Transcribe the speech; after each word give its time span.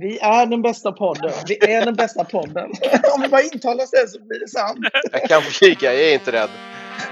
Vi 0.00 0.18
är 0.18 0.46
den 0.46 0.62
bästa 0.62 0.92
podden. 0.92 1.32
Vi 1.46 1.58
är 1.72 1.84
den 1.84 1.94
bästa 1.94 2.24
podden. 2.24 2.70
Om 3.14 3.22
vi 3.22 3.28
bara 3.28 3.42
intalar 3.42 3.84
oss 3.84 3.90
det 3.90 4.08
så 4.08 4.18
blir 4.20 4.40
det 4.40 4.48
sant. 4.48 4.78
Jag 5.12 5.28
kan 5.28 5.42
flyga, 5.42 5.94
jag 5.94 6.02
är 6.02 6.14
inte 6.14 6.32
rädd. 6.32 6.50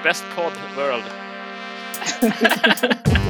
Best 0.04 0.24
pod 0.36 0.52
world. 0.76 1.04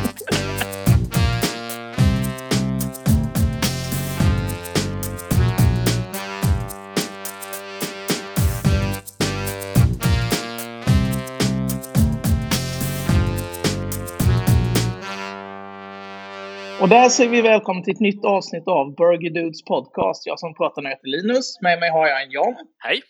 Och 16.83 16.89
där 16.89 17.09
säger 17.09 17.31
vi 17.31 17.43
välkommen 17.43 17.83
till 17.83 17.95
ett 17.95 18.01
nytt 18.01 18.25
avsnitt 18.25 18.69
av 18.69 18.95
Burger 18.95 19.31
Dudes 19.31 19.65
podcast. 19.65 20.27
Jag 20.27 20.39
som 20.39 20.55
pratar 20.55 20.83
nu 20.83 20.89
heter 20.89 21.09
Linus. 21.09 21.61
Med 21.61 21.81
mig 21.81 21.91
har 21.91 22.09
jag 22.09 22.23
en 22.23 22.31
John. 22.31 22.55
Hej. 22.79 23.03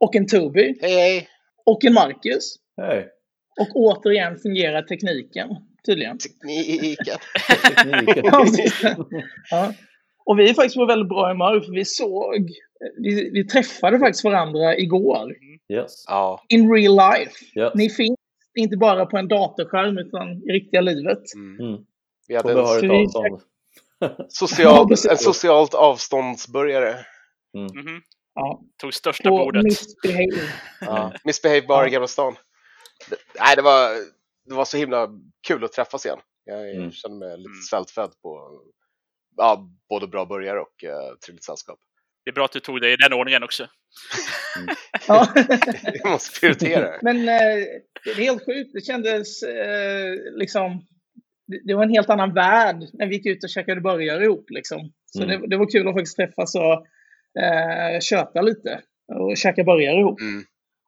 Och 0.00 0.16
en 0.16 0.26
Toby. 0.26 0.74
Hej, 0.80 0.94
hej! 0.94 1.28
Och 1.66 1.84
en 1.84 1.94
Marcus. 1.94 2.56
Hej! 2.76 3.08
Och 3.60 3.76
återigen 3.76 4.36
fungerar 4.38 4.82
tekniken, 4.82 5.48
tydligen. 5.86 6.18
Tekniken. 6.18 7.18
Tekniken. 7.68 9.04
Ja. 9.50 9.72
Och 10.24 10.38
vi 10.38 10.50
är 10.50 10.54
faktiskt 10.54 10.76
på 10.76 10.86
väldigt 10.86 11.08
bra 11.08 11.28
humör, 11.28 11.60
för 11.60 11.72
vi 11.72 11.84
såg... 11.84 12.50
Vi, 13.02 13.30
vi 13.30 13.44
träffade 13.44 13.98
faktiskt 13.98 14.24
varandra 14.24 14.76
igår. 14.76 15.34
Yes. 15.72 16.04
In 16.48 16.72
real 16.74 16.94
life. 16.96 17.60
yes. 17.60 17.72
Ni 17.74 17.90
finns 17.90 18.18
inte 18.58 18.76
bara 18.76 19.06
på 19.06 19.16
en 19.16 19.28
datorskärm, 19.28 19.98
utan 19.98 20.28
i 20.32 20.52
riktiga 20.52 20.80
livet. 20.80 21.22
Mm. 21.60 21.84
Mm. 22.28 22.28
Vi 22.28 22.34
På 22.34 22.48
hade 22.48 22.60
en 22.60 22.64
behörigt 22.64 22.84
vi- 22.92 23.04
avstånd. 23.04 23.42
Ja, 23.98 24.26
social, 24.28 24.88
precis. 24.88 25.10
en 25.10 25.18
socialt 25.18 25.74
avståndsbörjare. 25.74 27.06
Mhm. 27.54 28.02
Ja. 28.34 28.62
Tog 28.80 28.94
största 28.94 29.28
På 29.28 29.36
bordet. 29.38 29.64
Misbehave. 29.64 30.52
Ja. 30.80 31.12
Misbehave 31.24 31.62
bar 31.62 31.82
i 31.84 31.86
Ja. 31.86 31.92
Gamla 31.92 32.08
stan. 32.08 32.34
Det, 33.10 33.16
nej, 33.40 33.56
det 33.56 33.62
var, 33.62 33.90
det 34.48 34.54
var 34.54 34.64
så 34.64 34.76
himla 34.76 35.08
kul 35.48 35.64
att 35.64 35.72
träffas 35.72 36.06
igen. 36.06 36.18
Jag 36.44 36.70
Mm. 36.76 36.92
känner 36.92 37.16
mig 37.16 37.36
lite 37.38 37.48
Mm. 37.48 37.62
svältfödd 37.70 38.12
på 38.22 38.60
ja, 39.36 39.68
både 39.88 40.06
bra 40.06 40.24
burgare 40.24 40.60
och 40.60 40.84
uh, 40.84 41.16
trevligt 41.26 41.44
sällskap. 41.44 41.78
Det 42.24 42.30
är 42.30 42.34
bra 42.34 42.44
att 42.44 42.52
du 42.52 42.60
tog 42.60 42.80
det 42.80 42.92
i 42.92 42.96
den 42.96 43.12
ordningen 43.12 43.42
också. 43.42 43.66
Ja. 45.08 45.26
Jag 45.82 46.10
måste 46.10 46.40
prioritera. 46.40 46.98
Men 47.02 47.16
eh, 47.16 47.64
det 48.04 48.10
är 48.10 48.14
helt 48.14 48.44
sjukt. 48.46 48.70
Det 48.72 48.80
kändes 48.80 49.42
eh, 49.42 50.12
liksom... 50.34 50.86
Det, 51.64 51.74
var 51.74 51.82
en 51.82 51.90
helt 51.90 52.10
annan 52.10 52.34
värld 52.34 52.76
när 52.92 53.06
vi 53.06 53.14
gick 53.16 53.26
ut 53.26 53.44
och 53.44 53.50
käkade 53.50 53.80
burgare 53.80 54.24
ihop. 54.24 54.50
Liksom. 54.50 54.92
Så 55.06 55.22
Mm. 55.22 55.40
det, 55.40 55.46
det 55.48 55.56
var 55.56 55.70
kul 55.70 55.88
att 55.88 55.94
faktiskt 55.94 56.16
träffas 56.16 56.54
och 56.54 56.72
eh, 57.42 58.00
köta 58.00 58.42
lite 58.42 58.80
och 59.14 59.36
käka 59.36 59.64
burgare 59.64 60.00
ihop. 60.00 60.20
Mm. 60.20 60.42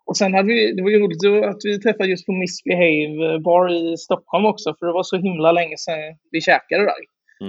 Och 0.07 0.17
sen 0.17 0.35
hade 0.35 0.49
vi, 0.49 0.73
det 0.73 0.83
var 0.83 0.91
ju 0.91 0.99
roligt 0.99 1.45
att 1.45 1.61
vi 1.65 1.81
träffade 1.81 2.09
just 2.09 2.27
på 2.27 2.33
Misbehave 2.33 3.39
bar 3.41 3.73
i 3.73 3.97
Stockholm 3.97 4.45
också, 4.47 4.75
för 4.79 4.87
det 4.87 4.93
var 4.93 5.03
så 5.03 5.17
himla 5.17 5.53
länge 5.53 5.77
sedan 5.79 5.99
vi 6.31 6.41
käkade 6.41 6.85
där. 6.85 6.95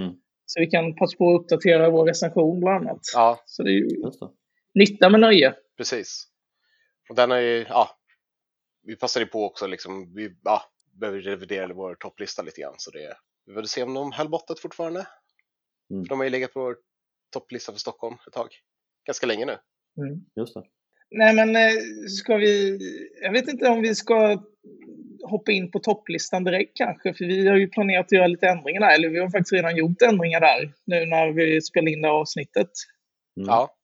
Mm. 0.00 0.14
Så 0.46 0.60
vi 0.60 0.66
kan 0.66 0.94
passa 0.94 1.16
på 1.16 1.34
att 1.34 1.40
uppdatera 1.40 1.90
vår 1.90 2.06
recension 2.06 2.60
bland 2.60 2.88
annat. 2.88 3.00
Ja, 3.14 3.40
Så 3.46 3.62
det 3.62 3.70
är 3.70 3.72
ju 3.72 3.88
nytta 4.74 5.08
med 5.08 5.20
nöje. 5.20 5.54
precis. 5.76 6.24
Och 7.08 7.16
den 7.16 7.30
är 7.32 7.40
ju, 7.40 7.64
ja, 7.68 7.88
vi 8.82 8.96
passade 8.96 9.26
på 9.26 9.44
också 9.46 9.66
liksom, 9.66 10.12
vi 10.14 10.30
ja, 10.44 10.62
behöver 11.00 11.20
revidera 11.20 11.72
vår 11.72 11.94
topplista 11.94 12.42
lite 12.42 12.60
grann 12.60 12.74
så 12.78 12.90
det, 12.90 13.16
vi 13.46 13.54
vill 13.54 13.68
se 13.68 13.82
om 13.82 13.94
de 13.94 14.12
höll 14.12 14.28
måttet 14.28 14.60
fortfarande. 14.60 15.06
Mm. 15.90 16.04
För 16.04 16.08
de 16.08 16.18
har 16.18 16.24
ju 16.24 16.30
legat 16.30 16.52
på 16.52 16.60
vår 16.60 16.76
topplista 17.32 17.72
för 17.72 17.78
Stockholm 17.78 18.16
ett 18.26 18.32
tag. 18.32 18.48
Ganska 19.06 19.26
länge 19.26 19.46
nu. 19.46 19.58
Mm. 20.02 20.20
Just 20.36 20.54
det. 20.54 20.62
Nej, 21.10 21.34
men 21.34 21.56
eh, 21.56 21.72
ska 22.08 22.36
vi... 22.36 22.78
Jag 23.22 23.32
vet 23.32 23.48
inte 23.48 23.68
om 23.68 23.82
vi 23.82 23.94
ska 23.94 24.42
hoppa 25.22 25.52
in 25.52 25.70
på 25.70 25.78
topplistan 25.78 26.44
direkt 26.44 26.76
kanske, 26.76 27.14
för 27.14 27.24
vi 27.24 27.48
har 27.48 27.56
ju 27.56 27.68
planerat 27.68 28.06
att 28.06 28.12
göra 28.12 28.26
lite 28.26 28.48
ändringar 28.48 28.80
där, 28.80 28.94
eller 28.94 29.08
vi 29.08 29.18
har 29.18 29.30
faktiskt 29.30 29.52
redan 29.52 29.76
gjort 29.76 30.02
ändringar 30.02 30.40
där 30.40 30.72
nu 30.84 31.06
när 31.06 31.32
vi 31.32 31.62
spelar 31.62 31.92
in 31.92 32.02
det 32.02 32.10
avsnittet. 32.10 32.70
Mm. 33.36 33.48
Ja, 33.48 33.74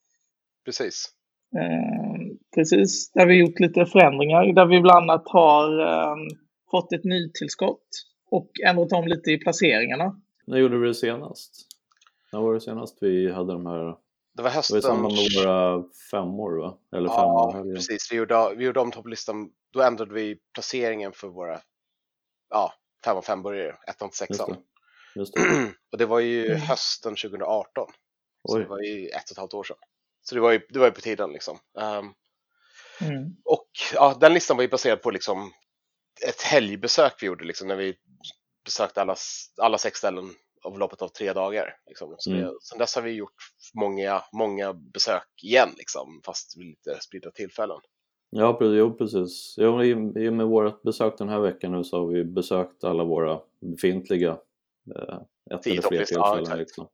precis. 0.64 1.08
Eh, 1.56 2.20
precis, 2.54 3.12
där 3.12 3.26
vi 3.26 3.34
gjort 3.34 3.60
lite 3.60 3.86
förändringar, 3.86 4.52
där 4.54 4.66
vi 4.66 4.80
bland 4.80 5.10
annat 5.10 5.22
har 5.26 5.80
eh, 5.80 6.16
fått 6.72 6.92
ett 6.92 7.04
nytillskott 7.04 7.88
och 8.30 8.50
ändrat 8.66 8.92
om 8.92 9.06
lite 9.08 9.30
i 9.30 9.38
placeringarna. 9.38 10.20
När 10.46 10.58
gjorde 10.58 10.78
vi 10.78 10.86
det 10.86 10.94
senast? 10.94 11.66
När 12.32 12.40
var 12.40 12.54
det 12.54 12.60
senast 12.60 12.98
vi 13.00 13.32
hade 13.32 13.52
de 13.52 13.66
här? 13.66 13.78
Det 13.78 13.84
var 13.84 13.96
Det 14.34 14.42
var 14.42 14.50
i 14.50 14.52
hösten. 14.54 14.82
samband 14.82 15.14
med 15.14 15.44
våra 15.44 15.84
femmor 16.10 16.58
va? 16.60 16.78
Eller 16.96 17.08
Ja, 17.08 17.14
femmarhelgen? 17.50 17.74
precis. 17.76 18.12
Vi 18.12 18.16
gjorde, 18.16 18.54
vi 18.56 18.64
gjorde 18.64 18.80
om 18.80 18.90
topplistan. 18.90 19.50
Då 19.72 19.82
ändrade 19.82 20.14
vi 20.14 20.38
placeringen 20.54 21.12
för 21.12 21.28
våra 21.28 21.60
ja, 22.50 22.72
fem 23.04 23.16
och 23.16 23.24
fem 23.24 23.42
burgare, 23.42 23.76
ettan 23.88 24.08
till 24.10 24.18
sexan. 24.18 24.56
Just 25.14 25.34
det. 25.34 25.40
och 25.92 25.98
det 25.98 26.06
var 26.06 26.20
ju 26.20 26.46
Mm. 26.46 26.60
hösten 26.60 27.12
2018. 27.16 27.86
Så 28.48 28.56
Oj. 28.56 28.62
det 28.62 28.68
var 28.68 28.80
ju 28.80 29.06
ett 29.08 29.24
och 29.24 29.30
ett 29.30 29.38
halvt 29.38 29.54
år 29.54 29.64
sedan. 29.64 29.76
Så 30.22 30.34
det 30.34 30.40
var 30.40 30.52
ju, 30.52 30.60
det 30.70 30.78
var 30.78 30.86
ju 30.86 30.92
på 30.92 31.00
tiden 31.00 31.32
liksom. 31.32 31.58
Ehm, 31.80 32.12
Mm. 33.00 33.36
och 33.44 33.68
ja, 33.94 34.16
den 34.20 34.34
listan 34.34 34.56
var 34.56 34.64
ju 34.64 34.68
baserad 34.70 35.02
på 35.02 35.10
liksom 35.10 35.52
ett 36.28 36.42
helgbesök 36.42 37.12
vi 37.22 37.26
gjorde 37.26 37.44
liksom 37.44 37.68
när 37.68 37.76
vi 37.76 37.96
besökte 38.64 39.00
alla, 39.00 39.16
alla 39.56 39.78
sex 39.78 39.98
ställen 39.98 40.30
av 40.64 40.78
loppet 40.78 41.02
av 41.02 41.08
tre 41.08 41.32
dagar. 41.32 41.76
Liksom. 41.86 42.14
Så 42.18 42.30
det, 42.30 42.38
Mm. 42.38 42.54
sen 42.62 42.78
dess 42.78 42.94
har 42.94 43.02
vi 43.02 43.10
gjort 43.10 43.34
många, 43.74 44.22
många 44.32 44.72
besök 44.72 45.28
igen 45.42 45.68
liksom, 45.76 46.20
fast 46.24 46.56
vid 46.58 46.66
lite 46.66 47.00
spridda 47.00 47.30
tillfällen. 47.30 47.80
Ja, 48.30 48.54
precis. 48.54 48.78
Jo, 48.78 48.94
precis. 48.96 49.54
Jo, 49.58 49.82
i, 49.82 49.94
och 50.28 50.32
med 50.32 50.46
vårt 50.46 50.82
besök 50.82 51.18
den 51.18 51.28
här 51.28 51.40
veckan 51.40 51.72
nu 51.72 51.84
så 51.84 51.96
har 51.98 52.06
vi 52.06 52.24
besökt 52.24 52.84
alla 52.84 53.04
våra 53.04 53.40
befintliga 53.60 54.30
eh, 54.96 55.18
ett 55.50 55.66
eller 55.66 55.82
fler 55.82 55.98
ja, 55.98 56.04
tillfällen. 56.04 56.40
exakt. 56.42 56.58
liksom. 56.58 56.88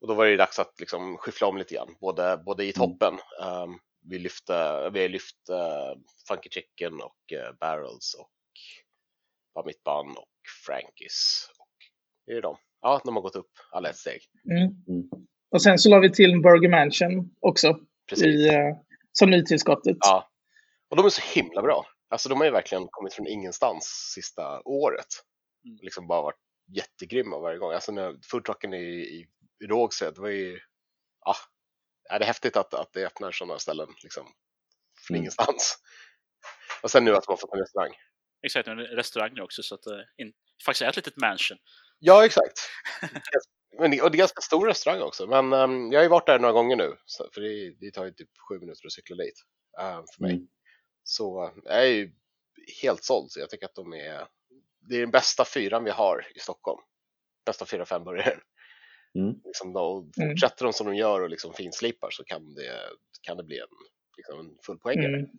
Och 0.00 0.08
då 0.08 0.14
var 0.14 0.26
det 0.26 0.36
dags 0.36 0.58
att 0.58 0.80
liksom 0.80 1.16
skiffla 1.16 1.46
om 1.46 1.56
lite 1.56 1.74
grann, 1.74 1.96
både, 2.00 2.42
både 2.46 2.64
i 2.64 2.72
Mm. 2.76 2.88
toppen. 2.90 3.14
ehm, 3.42 3.78
vi, 4.10 4.18
lyfte, 4.18 4.90
vi 4.92 5.02
har 5.02 5.08
lyft 5.08 5.50
uh, 5.50 6.00
Funky 6.28 6.48
Chicken 6.50 6.94
och 7.02 7.32
eh, 7.32 7.52
Barrels 7.60 8.14
och 8.14 8.30
Bar 9.54 9.64
Mittban 9.64 10.16
och 10.16 10.28
Frankies. 10.66 11.48
Och 11.58 11.68
det 12.26 12.32
är 12.32 12.42
de. 12.42 12.56
Ja, 12.80 13.00
de 13.04 13.14
har 13.16 13.22
gått 13.22 13.36
upp 13.36 13.50
alla 13.72 13.90
ett 13.90 13.96
steg. 13.96 14.20
Mm. 14.50 14.62
Mm. 14.62 15.08
Och 15.50 15.62
sen 15.62 15.78
så 15.78 15.88
la 15.90 15.98
vi 15.98 16.12
till 16.12 16.40
Burger 16.42 16.68
Mansion 16.68 17.30
också 17.40 17.78
Precis. 18.08 18.26
i, 18.26 18.48
eh, 18.48 18.76
som 19.12 19.30
nytillskottet. 19.30 19.96
Ja. 20.00 20.30
Och 20.90 20.96
de 20.96 21.06
är 21.06 21.10
så 21.10 21.22
himla 21.40 21.62
bra. 21.62 21.86
Alltså 22.08 22.28
de 22.28 22.38
har 22.38 22.44
ju 22.44 22.50
verkligen 22.50 22.88
kommit 22.90 23.14
från 23.14 23.26
ingenstans 23.26 23.84
sista 24.14 24.62
året. 24.64 25.06
Mm. 25.64 25.78
Liksom 25.82 26.06
bara 26.06 26.22
varit 26.22 26.40
jättegrymma 26.76 27.38
varje 27.38 27.58
gång. 27.58 27.72
Alltså 27.72 27.92
när 27.92 28.16
foodtrucken 28.30 28.74
i, 28.74 28.84
i, 28.86 29.26
i 29.64 29.66
Rågsved, 29.66 30.14
det 30.14 30.20
var 30.20 30.28
ju, 30.28 30.58
ja, 31.24 31.34
är 32.10 32.18
det 32.18 32.24
är 32.24 32.26
häftigt 32.26 32.56
att, 32.56 32.74
att 32.74 32.92
det 32.92 33.06
öppnar 33.06 33.32
sådana 33.32 33.58
ställen 33.58 33.88
liksom 34.02 34.24
från 35.06 35.14
Mm. 35.14 35.22
ingenstans. 35.22 35.78
Och 36.82 36.90
sen 36.90 37.04
nu 37.04 37.16
att 37.16 37.24
de 37.24 37.32
har 37.32 37.36
fått 37.36 37.52
en 37.54 37.60
restaurang. 37.60 37.92
Exakt, 38.46 38.68
en 38.68 38.78
restaurang 38.78 39.32
nu 39.34 39.42
också. 39.42 39.62
Så 39.62 39.74
att 39.74 39.82
det 39.82 40.06
in, 40.16 40.32
faktiskt 40.66 40.82
är 40.82 40.88
ett 40.88 40.96
litet 40.96 41.16
mansion. 41.16 41.58
Ja, 41.98 42.24
exakt. 42.26 42.58
Men, 43.78 43.90
det- 43.90 44.02
och 44.02 44.10
det 44.10 44.16
är 44.16 44.18
ganska 44.18 44.40
stor 44.40 44.66
restaurang 44.66 45.02
också. 45.02 45.26
Men 45.26 45.52
ehm, 45.52 45.92
jag 45.92 45.98
har 45.98 46.02
ju 46.04 46.08
varit 46.08 46.26
där 46.26 46.38
några 46.38 46.52
gånger 46.52 46.76
nu, 46.76 46.94
så, 47.06 47.28
för 47.34 47.40
det, 47.40 47.74
det 47.80 47.90
tar 47.90 48.04
ju 48.04 48.10
typ 48.12 48.28
sju 48.48 48.58
minuter 48.58 48.86
att 48.86 48.92
cykla 48.92 49.16
dit 49.16 49.42
ehm, 49.80 50.04
för 50.16 50.22
mig. 50.22 50.32
Mm. 50.32 50.48
Så 51.02 51.44
eh, 51.44 51.50
jag 51.64 51.82
är 51.84 51.86
ju 51.92 52.12
helt 52.82 53.04
såld. 53.04 53.30
Så 53.30 53.40
jag 53.40 53.50
tycker 53.50 53.66
att 53.66 53.74
de 53.74 53.92
är, 53.94 54.26
det 54.80 54.96
är 54.96 55.00
den 55.00 55.10
bästa 55.10 55.44
fyran 55.44 55.84
vi 55.84 55.90
har 55.90 56.26
i 56.34 56.38
Stockholm. 56.38 56.80
Bästa 57.46 57.66
fyra 57.66 57.84
fem 57.86 58.04
burgare. 58.04 58.38
Mm. 59.14 59.34
Liksom 59.44 59.72
då, 59.72 60.10
Mm. 60.18 60.30
fortsätter 60.30 60.64
de 60.64 60.72
som 60.72 60.86
de 60.86 60.94
gör 60.96 61.20
och 61.20 61.30
liksom 61.30 61.52
finslipar 61.54 62.10
så 62.10 62.24
kan 62.24 62.54
det, 62.54 62.80
kan 63.22 63.36
det 63.36 63.44
bli 63.44 63.58
en, 63.58 63.66
liksom 64.16 64.40
en 64.40 64.56
fullpoängare. 64.66 65.14
Mm. 65.16 65.30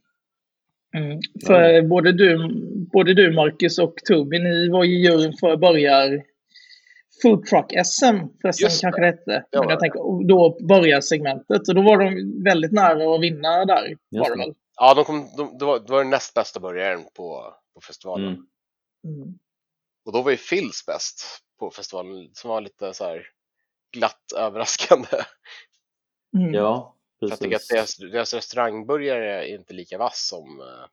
Mm. 0.96 1.20
För 1.48 1.82
både, 1.82 2.12
du, 2.12 2.38
både 2.92 3.14
du, 3.14 3.32
Marcus, 3.32 3.80
och 3.80 3.96
Toby, 4.08 4.40
ni 4.40 4.70
var 4.70 4.84
ju 4.84 5.00
i 5.00 5.04
juryn 5.04 5.34
för 5.40 5.58
börjar 5.58 6.24
Food 7.22 7.46
Truck 7.46 7.86
SM, 7.86 8.06
förresten 8.42 8.66
Just 8.66 8.82
kanske 8.82 9.02
det 9.02 9.08
hette. 9.08 9.46
Ja, 9.52 9.60
Men 9.60 9.70
jag 9.70 9.80
tänker, 9.80 10.02
och 10.08 10.26
då 10.26 10.58
börjar 10.68 11.02
segmentet. 11.02 11.68
Och 11.68 11.76
då 11.76 11.82
var 11.82 11.98
de 11.98 12.44
väldigt 12.44 12.72
nära 12.72 13.16
att 13.16 13.22
vinna 13.22 13.66
där. 13.66 13.98
Var 14.10 14.30
det 14.30 14.38
väl? 14.38 14.54
Ja, 14.76 14.94
de 14.94 15.04
kom, 15.04 15.30
de, 15.38 15.58
det, 15.58 15.66
var, 15.66 15.80
det 15.80 15.92
var 15.92 16.00
den 16.00 16.10
näst 16.10 16.34
bästa 16.34 16.60
burgaren 16.60 17.04
på, 17.16 17.54
på 17.74 17.82
festivalen. 17.82 18.28
Mm. 18.28 19.22
Mm. 19.22 19.40
Och 20.06 20.14
då 20.14 20.22
var 20.22 20.32
ju 20.32 20.38
Phils 20.38 20.86
bäst 20.86 21.24
på 21.60 21.72
festivalen 21.72 22.30
som 22.34 22.50
var 22.50 22.62
lite 22.62 22.94
så 22.94 23.04
här 23.04 23.28
glatt 23.92 24.32
överraskande. 24.38 25.08
Mm. 26.38 26.54
Ja, 26.54 26.96
För 27.20 27.30
jag 27.30 27.40
tycker 27.40 27.56
att 27.56 27.68
precis. 27.70 27.98
deras, 27.98 28.12
deras 28.12 28.34
restaurangburgare 28.34 29.46
är 29.46 29.56
inte 29.56 29.74
lika 29.74 29.98
vass 29.98 30.28
som, 30.28 30.62
eh, 30.62 30.86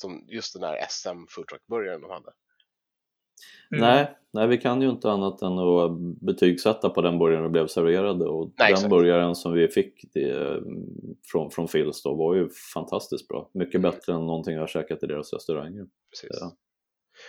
som 0.00 0.24
just 0.28 0.52
den 0.52 0.62
där 0.62 0.86
SM 0.88 1.26
foodtruck-burgaren 1.28 2.00
de 2.00 2.10
hade. 2.10 2.32
Mm. 3.74 3.80
Nej, 3.88 4.16
nej, 4.32 4.46
vi 4.48 4.58
kan 4.58 4.82
ju 4.82 4.90
inte 4.90 5.10
annat 5.10 5.42
än 5.42 5.58
att 5.58 5.90
betygsätta 6.20 6.90
på 6.90 7.02
den 7.02 7.18
burgaren 7.18 7.42
vi 7.42 7.48
blev 7.48 7.66
serverade 7.66 8.24
och 8.24 8.44
Nej, 8.46 8.52
den 8.58 8.72
exakt. 8.72 8.90
burgaren 8.90 9.34
som 9.34 9.52
vi 9.52 9.68
fick 9.68 10.04
det, 10.12 10.60
från, 11.32 11.50
från 11.50 11.66
Phils 11.68 12.02
då 12.02 12.14
var 12.14 12.34
ju 12.34 12.48
fantastiskt 12.74 13.28
bra. 13.28 13.50
Mycket 13.54 13.74
Mm. 13.74 13.90
bättre 13.90 14.12
än 14.12 14.26
någonting 14.26 14.54
jag 14.54 14.62
har 14.62 14.66
käkat 14.66 15.02
i 15.02 15.06
deras 15.06 15.32
restauranger. 15.32 15.86
Precis. 16.10 16.38
Ja. 16.40 16.52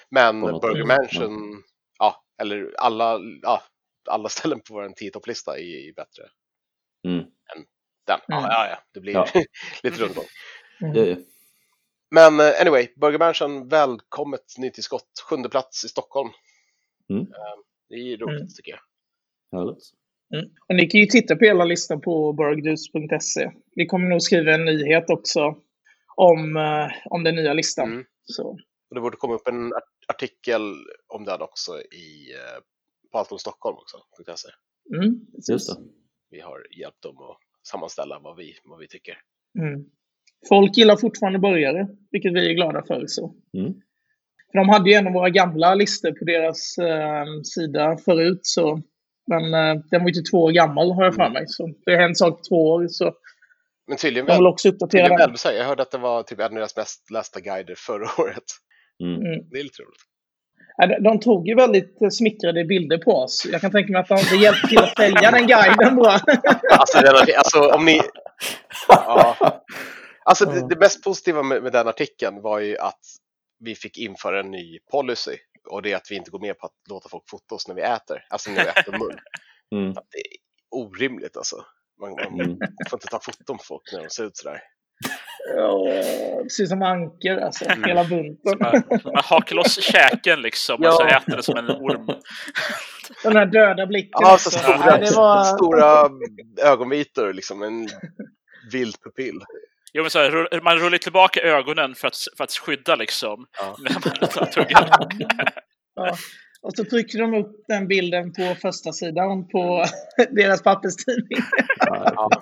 Men 0.10 0.42
Burger. 0.42 0.86
Mansion, 0.86 1.64
ja, 2.00 2.24
eller 2.42 2.74
alla, 2.78 3.20
ja, 3.42 3.62
alla 4.10 4.30
ställen 4.30 4.60
på 4.60 4.74
vår 4.74 4.90
10 4.90 5.12
topplista 5.12 5.58
är, 5.58 5.90
är 5.90 5.94
bättre. 5.94 6.24
Mm. 7.08 7.18
Den, 7.24 7.66
ja, 8.28 8.38
Mm. 8.38 8.44
ja, 8.50 8.68
ja, 8.70 8.78
det 8.94 9.00
blir 9.00 9.14
Ja. 9.14 9.28
lite 9.84 10.04
rundgång. 10.04 10.26
Mm. 10.82 11.24
Men 12.12 12.40
eh, 12.40 12.62
anyway, 12.62 12.88
Burger 12.96 13.20
Mansion, 13.20 13.68
välkommet 13.68 14.58
nytillskott. 14.58 15.10
Sjunde 15.30 15.50
plats 15.50 15.86
i 15.86 15.88
Stockholm. 15.88 16.30
Mm. 17.10 17.22
Eh, 17.22 17.28
Det 17.90 17.96
är 17.96 18.18
roligt 18.18 18.40
Mm. 18.42 18.48
tycker 18.58 18.72
jag. 18.72 18.82
Härligt. 19.60 19.84
Mm. 20.36 20.50
Och 20.70 20.76
ni 20.76 20.88
kan 20.88 21.00
ju 21.02 21.06
titta 21.06 21.36
på 21.36 21.46
hela 21.46 21.66
listan 21.66 22.02
på 22.02 22.34
burgdus.se. 22.34 23.52
Vi 23.76 23.86
kommer 23.86 24.10
nog 24.10 24.22
skriva 24.22 24.54
en 24.54 24.66
nyhet 24.66 25.10
också 25.10 25.58
om, 26.16 26.56
eh, 26.58 26.88
om 27.06 27.24
den 27.24 27.36
nya 27.36 27.54
listan. 27.54 27.92
Mm. 27.92 28.06
Så, 28.24 28.44
Och 28.90 28.96
det 28.96 29.02
borde 29.02 29.18
komma 29.18 29.34
upp 29.34 29.48
en 29.48 29.74
art- 29.74 30.06
artikel 30.08 30.62
om 31.08 31.26
den 31.26 31.42
också 31.42 31.82
i 31.82 32.28
på 33.12 33.18
Allt 33.18 33.32
om 33.32 33.40
Stockholm 33.40 33.78
också. 33.78 33.98
.se. 34.36 34.50
mm. 34.96 35.20
Just 35.52 35.70
det. 35.76 35.82
Vi 36.30 36.40
har 36.40 36.68
hjälpt 36.80 37.02
dem 37.02 37.18
att 37.18 37.38
sammanställa 37.68 38.20
vad 38.20 38.38
vi, 38.38 38.54
vad 38.64 38.80
vi 38.80 38.88
tycker. 38.88 39.18
Mm. 39.60 39.86
Folk 40.50 40.78
gillar 40.78 40.96
fortfarande 40.96 41.40
burgare, 41.40 41.88
vilket 42.12 42.34
vi 42.34 42.50
är 42.50 42.54
glada 42.54 42.84
för. 42.88 43.04
Så. 43.08 43.34
Mm. 43.58 43.74
För 44.52 44.58
de 44.60 44.70
hade 44.70 44.90
ju 44.90 44.96
en 44.96 45.08
av 45.08 45.14
våra 45.14 45.30
gamla 45.30 45.76
listor 45.76 46.12
på 46.12 46.26
deras 46.26 46.78
eh, 46.78 47.26
sida 47.44 47.98
förut. 48.06 48.40
Så. 48.42 48.82
Men 49.28 49.44
eh, 49.54 49.84
den 49.92 50.02
var 50.02 50.10
ju 50.10 50.14
inte 50.20 50.32
två 50.32 50.44
år 50.44 50.52
gammal 50.52 50.92
har 50.92 51.04
jag 51.04 51.16
för 51.16 51.30
mig. 51.30 51.44
Så 51.48 51.70
det 51.86 51.92
har 51.92 52.02
hänt 52.02 52.18
saker 52.18 52.36
på 52.36 52.42
två 52.50 52.70
år. 52.70 52.88
Så 52.88 53.14
Men 53.88 53.98
tydligen 53.98 54.26
väl, 54.26 54.48
också 54.48 54.70
uppdatera 54.70 55.02
tydligen 55.08 55.32
väl 55.32 55.38
här, 55.46 55.54
Jag 55.54 55.66
hörde 55.66 55.82
att 55.82 55.92
det 55.92 55.98
var 55.98 56.24
typ 56.24 56.40
en 56.40 56.46
av 56.46 56.52
deras 56.52 56.78
mest 56.78 57.12
lästa 57.12 57.40
guider 57.40 57.76
förra 57.78 58.08
året. 58.24 58.44
Mm. 59.04 59.16
Mm. 59.16 59.50
Det 59.52 59.60
är 59.60 59.64
lite 59.64 59.82
roligt. 59.82 60.02
De- 61.04 61.20
tog 61.20 61.48
ju 61.48 61.56
väldigt 61.56 62.02
eh, 62.02 62.10
smickrade 62.10 62.66
bilder 62.66 62.98
på 62.98 63.12
oss. 63.12 63.48
Jag 63.52 63.62
kan 63.62 63.72
tänka 63.72 63.92
mig 63.92 64.02
att 64.02 64.08
de, 64.08 64.20
det 64.32 64.44
hjälpte 64.44 64.68
till 64.68 64.78
att 64.78 64.98
sälja 64.98 65.32
den 65.32 65.48
guiden 65.48 65.96
bra. 65.96 66.12
Alltså, 66.72 66.98
alltså 67.38 67.76
om 67.76 67.86
ni... 67.86 68.02
Ja. 68.88 69.36
Alltså 70.26 70.46
det, 70.46 70.60
Ja. 70.60 70.68
det 70.68 70.76
mest 70.76 71.04
positiva 71.04 71.44
med, 71.44 71.64
med 71.64 71.72
den 71.72 71.88
artikeln 71.88 72.42
var 72.42 72.60
ju 72.60 72.78
att 72.78 73.00
vi 73.60 73.76
fick 73.76 73.98
införa 73.98 74.40
en 74.40 74.52
ny 74.52 74.80
policy. 74.92 75.38
Och 75.70 75.82
det 75.82 75.92
är 75.92 75.96
att 75.96 76.08
vi 76.12 76.16
inte 76.16 76.32
går 76.32 76.40
med 76.40 76.58
på 76.60 76.66
att 76.66 76.74
låta 76.90 77.10
folk 77.10 77.24
fota 77.30 77.56
oss 77.56 77.68
när 77.68 77.76
vi 77.76 77.82
äter. 77.82 78.26
Alltså 78.30 78.52
när 78.52 78.64
vi 78.64 78.70
äter 78.70 78.92
mun. 78.92 79.20
Mm. 79.76 79.94
Det 79.94 80.18
är 80.18 80.38
orimligt 80.72 81.38
alltså. 81.38 81.56
Man, 82.02 82.12
man 82.12 82.40
Mm. 82.42 82.58
får 82.90 82.98
inte 82.98 83.08
ta 83.08 83.20
foton 83.20 83.58
på 83.58 83.64
folk 83.64 83.82
när 83.94 84.02
de 84.04 84.10
ser 84.10 84.24
ut 84.26 84.38
sådär. 84.38 84.62
Ja, 85.56 85.88
Precis 86.44 86.70
som 86.70 86.82
anker, 86.82 87.38
alltså. 87.38 87.66
Mm. 87.66 87.84
Hela 87.84 88.04
bunten. 88.04 88.58
Man, 88.60 88.84
man 89.04 89.24
hakar 89.24 89.56
loss 89.56 89.82
käken 89.84 90.42
liksom 90.42 90.86
och 90.86 90.94
så 90.94 91.06
äter 91.06 91.36
det 91.38 91.44
som 91.44 91.58
en 91.58 91.70
orm. 91.70 92.06
Den 93.24 93.36
här 93.36 93.46
döda 93.46 93.86
blicken. 93.88 94.12
Ja, 94.22 94.38
så 94.38 94.50
också. 94.50 94.50
stora, 94.60 94.78
Ja, 94.86 94.98
det 94.98 95.16
var... 95.16 95.44
stora 95.44 96.10
ögonvitor, 96.72 97.34
liksom 97.34 97.62
en 97.64 97.88
vild 98.72 98.96
pupill. 99.04 99.40
Jo, 99.94 100.04
men 100.04 100.12
så 100.12 100.20
här, 100.20 100.62
man 100.64 100.78
rullar 100.78 100.98
tillbaka 100.98 101.42
ögonen 101.42 101.96
för 101.96 102.08
att, 102.08 102.18
för 102.38 102.44
att 102.44 102.52
skydda 102.52 102.96
liksom. 102.96 103.46
Ja. 103.60 103.76
När 103.84 103.94
man 103.94 104.30
tar 104.30 104.46
tuggan. 104.46 104.90
Ja. 105.96 106.16
Och 106.62 106.74
så 106.76 106.86
trycker 106.86 107.20
de 107.20 107.34
upp 107.34 107.66
den 107.68 107.88
bilden 107.88 108.34
på 108.34 108.56
första 108.62 108.94
sidan 108.94 109.48
på 109.48 109.86
deras 110.32 110.64
papperstidning. 110.64 111.40
Ja. 111.78 112.30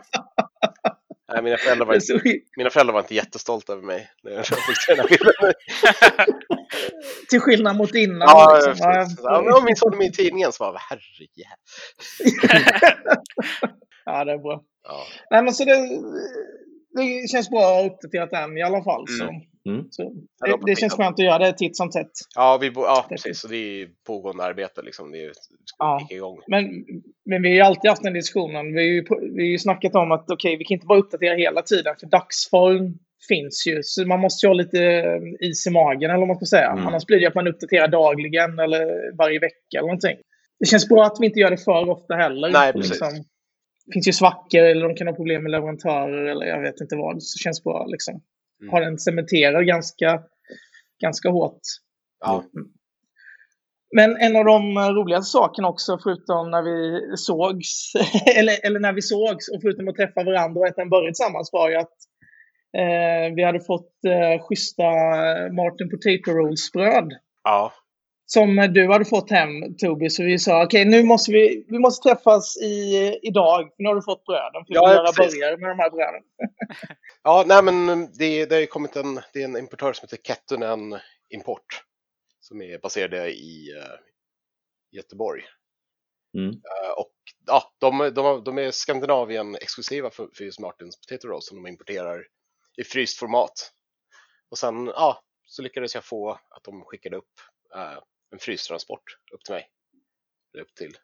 Nej, 1.34 1.44
mina, 1.44 1.58
föräldrar 1.58 1.86
var 1.86 1.94
inte, 1.96 2.42
mina 2.58 2.70
föräldrar 2.70 2.94
var 2.94 3.00
inte 3.00 3.16
jättestolta 3.16 3.74
över 3.74 3.84
mig 3.84 4.10
när 4.24 4.32
jag 4.32 4.46
fick 4.46 4.88
den 4.88 5.00
här 5.00 5.08
bilden. 5.08 5.54
Till 7.30 7.40
skillnad 7.40 7.76
mot 7.76 7.96
innan. 7.96 8.20
Ja, 8.22 8.56
liksom. 8.56 8.74
precis. 8.74 9.20
ja, 9.24 9.42
men 9.46 9.54
om 9.54 9.66
min 9.66 9.76
son 9.76 9.94
är 9.94 9.98
med 9.98 10.08
i 10.08 10.12
tidningen 10.12 10.52
så 10.52 10.64
var 10.64 10.80
herrejävlar. 10.90 11.58
ja, 14.06 14.26
det 14.26 14.32
är 14.32 14.38
bra. 14.38 14.64
Ja. 14.84 15.04
Nej, 15.32 15.44
men 15.44 15.54
så 15.54 15.66
det, 15.66 15.78
det 16.96 17.30
känns 17.32 17.50
bra 17.50 17.60
att 17.60 17.76
ha 17.76 17.86
uppdaterat 17.86 18.30
den 18.32 18.58
i 18.58 18.62
alla 18.62 18.84
fall. 18.84 19.06
Så. 19.08 19.24
Mm. 19.70 19.86
Så 19.90 20.04
Ja, 20.40 20.46
det, 20.46 20.52
de- 20.52 20.66
det 20.66 20.76
känns 20.76 20.94
skönt 20.94 21.20
att 21.20 21.26
göra 21.26 21.38
det 21.40 21.54
titt 21.54 21.78
som 21.78 21.90
tätt. 21.92 22.12
Ja, 22.36 22.58
vi 22.62 22.72
bo, 22.72 22.82
ja, 22.82 23.06
Precis. 23.10 23.40
Så 23.40 23.48
det 23.48 23.56
är 23.82 23.88
pågående 24.08 24.44
arbete 24.44 24.82
liksom. 24.82 25.12
Det 25.12 25.24
är, 25.26 25.32
Ja. 25.80 26.08
igång. 26.10 26.40
Men, 26.48 26.66
men 27.30 27.42
vi 27.42 27.50
har 27.50 27.56
ju 27.56 27.62
alltid 27.62 27.90
haft 27.90 28.04
den 28.04 28.14
diskussionen. 28.14 28.74
Vi 28.74 28.80
har 28.80 28.86
ju, 28.88 29.04
vi 29.36 29.42
har 29.44 29.50
ju 29.52 29.58
snackat 29.58 29.96
om 29.96 30.12
att 30.12 30.32
okej, 30.32 30.58
vi 30.58 30.64
kan 30.66 30.76
inte 30.76 30.86
bara 30.88 31.00
uppdatera 31.00 31.36
hela 31.36 31.62
tiden. 31.62 31.96
För 32.00 32.08
dagsform 32.08 32.94
finns 33.28 33.68
ju. 33.68 33.80
Så 33.84 34.06
man 34.08 34.20
måste 34.20 34.46
ju 34.46 34.50
ha 34.50 34.54
lite 34.54 34.84
eh, 34.84 35.48
is 35.50 35.68
i 35.68 35.70
magen, 35.72 36.10
eller 36.10 36.20
vad 36.20 36.28
man 36.28 36.38
ska 36.38 36.46
säga. 36.46 36.72
Mm. 36.72 36.88
Annars 36.88 37.06
blir 37.06 37.20
det 37.20 37.28
att 37.28 37.36
man 37.36 37.48
uppdaterar 37.48 37.88
dagligen 37.88 38.60
eller 38.60 39.16
varje 39.18 39.40
vecka 39.40 39.74
eller 39.78 39.88
någonting. 39.88 40.18
Det 40.60 40.66
känns 40.66 40.90
bra 40.90 41.06
att 41.06 41.18
vi 41.20 41.26
inte 41.26 41.40
gör 41.40 41.52
det 41.52 41.58
för 41.58 41.90
ofta 41.90 42.14
heller. 42.16 42.50
Nej, 42.50 42.74
precis. 42.74 43.00
Det 43.00 43.06
finns 43.94 44.08
ju 44.08 44.14
svackor 44.14 44.60
eller 44.60 44.88
de 44.88 44.96
kan 44.96 45.08
ha 45.08 45.16
problem 45.16 45.44
med 45.44 45.52
leverantörer 45.52 46.26
eller 46.26 46.46
jag 46.46 46.62
vet 46.62 46.82
inte 46.82 46.96
vad. 46.96 47.24
Så 47.24 47.38
det 47.38 47.44
känns 47.44 47.64
bra 47.64 47.86
liksom. 47.86 48.22
Mm. 48.62 48.72
Ha 48.72 48.80
den 48.80 48.98
cementerad 48.98 49.66
ganska, 49.66 50.22
ganska 51.02 51.30
hårt. 51.30 51.62
Ja. 52.20 52.44
Men 53.96 54.18
en 54.18 54.36
av 54.36 54.46
de 54.46 54.80
roligaste 54.80 55.32
sakerna 55.32 55.68
också, 55.68 56.00
förutom 56.04 56.52
när 56.52 56.62
vi 56.62 57.02
sågs, 57.18 57.92
eller, 58.38 58.66
eller 58.66 58.80
när 58.80 58.94
vi 58.94 59.02
sågs, 59.02 59.50
och 59.50 59.62
förutom 59.62 59.88
att 59.88 59.96
träffa 59.96 60.24
varandra 60.24 60.60
och 60.60 60.68
äta 60.68 60.82
en 60.82 60.90
burgare 60.90 61.10
tillsammans, 61.10 61.50
var 61.54 61.70
ju 61.70 61.76
att 61.76 61.98
eh, 62.78 63.36
vi 63.36 63.44
hade 63.44 63.60
fått 63.60 63.94
eh, 64.06 64.46
schyssta 64.46 64.84
Martin 65.52 65.90
Potato 65.90 66.32
Rolls-bröd. 66.32 67.10
ja. 67.44 67.74
Som 68.34 68.56
du 68.56 68.88
hade 68.88 69.06
fått 69.06 69.30
hem, 69.30 69.76
Tobi. 69.78 70.10
Så 70.10 70.24
vi 70.24 70.40
sa, 70.40 70.64
okej, 70.64 70.86
nu 70.86 71.04
måste 71.04 71.32
vi, 71.32 71.66
vi 71.68 71.80
måste 71.80 72.10
träffas 72.10 72.58
i, 72.58 73.20
idag. 73.22 73.70
För 73.76 73.84
nu 73.84 73.90
har 73.90 73.96
du 73.96 74.02
fått 74.02 74.26
bröden. 74.26 74.66
För 74.66 74.74
Ja, 74.74 75.14
vi 75.18 75.24
burgare 75.24 75.58
med 75.58 75.70
de 75.70 75.80
här 75.80 75.90
bröden. 75.90 76.24
Ja, 77.24 77.44
nej 77.48 77.64
men 77.64 78.08
det, 78.14 78.46
det 78.46 78.56
har 78.56 78.60
ju 78.60 78.68
kommit 78.68 78.96
en, 78.96 79.20
det 79.34 79.42
är 79.42 79.46
en 79.46 79.58
importör 79.58 79.94
som 79.94 80.06
heter 80.06 80.18
Kettunen 80.24 81.00
Import. 81.30 81.84
Som 82.40 82.62
är 82.62 82.78
baserade 82.78 83.32
i 83.32 83.74
uh, 83.76 84.00
Göteborg. 84.92 85.44
Mm. 86.38 86.50
Eh, 86.50 86.92
och 86.98 87.14
ja, 87.46 87.64
de, 87.80 88.12
de, 88.16 88.44
de 88.44 88.58
är 88.58 88.72
Skandinavien 88.72 89.56
exklusiva 89.56 90.10
för, 90.10 90.30
för 90.34 90.44
just 90.44 90.60
Martins 90.60 91.02
Potato 91.02 91.28
Rolls 91.28 91.48
som 91.48 91.64
de 91.64 91.70
importerar 91.70 92.28
i 92.78 92.84
fryst 92.84 93.20
format. 93.20 93.72
Och 94.50 94.58
sen 94.58 94.86
ja, 94.86 95.24
så 95.46 95.62
lyckades 95.62 95.96
jag 95.96 96.06
få 96.06 96.32
att 96.32 96.64
de 96.64 96.84
skickade 96.86 97.18
upp 97.18 97.34
eh, 97.76 98.00
en 98.32 98.40
frystransport 98.40 99.04
upp 99.34 99.44
till 99.46 99.54
mig. 99.54 99.70
Eller 100.54 100.64
upp 100.64 100.76
till, 100.76 100.98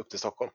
upp 0.00 0.10
till 0.10 0.18
Stockholm. 0.18 0.50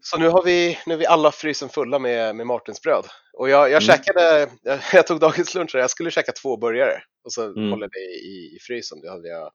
Så 0.00 0.18
nu 0.18 0.28
har 0.28 0.42
vi, 0.42 0.78
nu 0.86 0.94
är 0.94 0.98
vi 0.98 1.06
alla 1.06 1.32
frysen 1.32 1.68
fulla 1.68 1.98
med, 1.98 2.36
med 2.36 2.46
Martinsbröd. 2.46 3.04
Och 3.32 3.48
jag, 3.48 3.70
jag 3.70 3.82
Mm. 3.82 3.96
käkade, 3.96 4.50
jag, 4.62 4.80
jag 4.92 5.06
tog 5.06 5.20
dagens 5.20 5.54
lunch 5.54 5.74
jag 5.74 5.90
skulle 5.90 6.10
käka 6.10 6.32
två 6.32 6.56
burgare. 6.56 7.02
Och 7.24 7.32
så 7.32 7.44
Mm. 7.44 7.70
håller 7.70 7.88
det 7.88 7.98
i, 8.00 8.56
i 8.56 8.58
frysen. 8.60 9.00
Det 9.00 9.10
hade 9.10 9.28
jag 9.28 9.52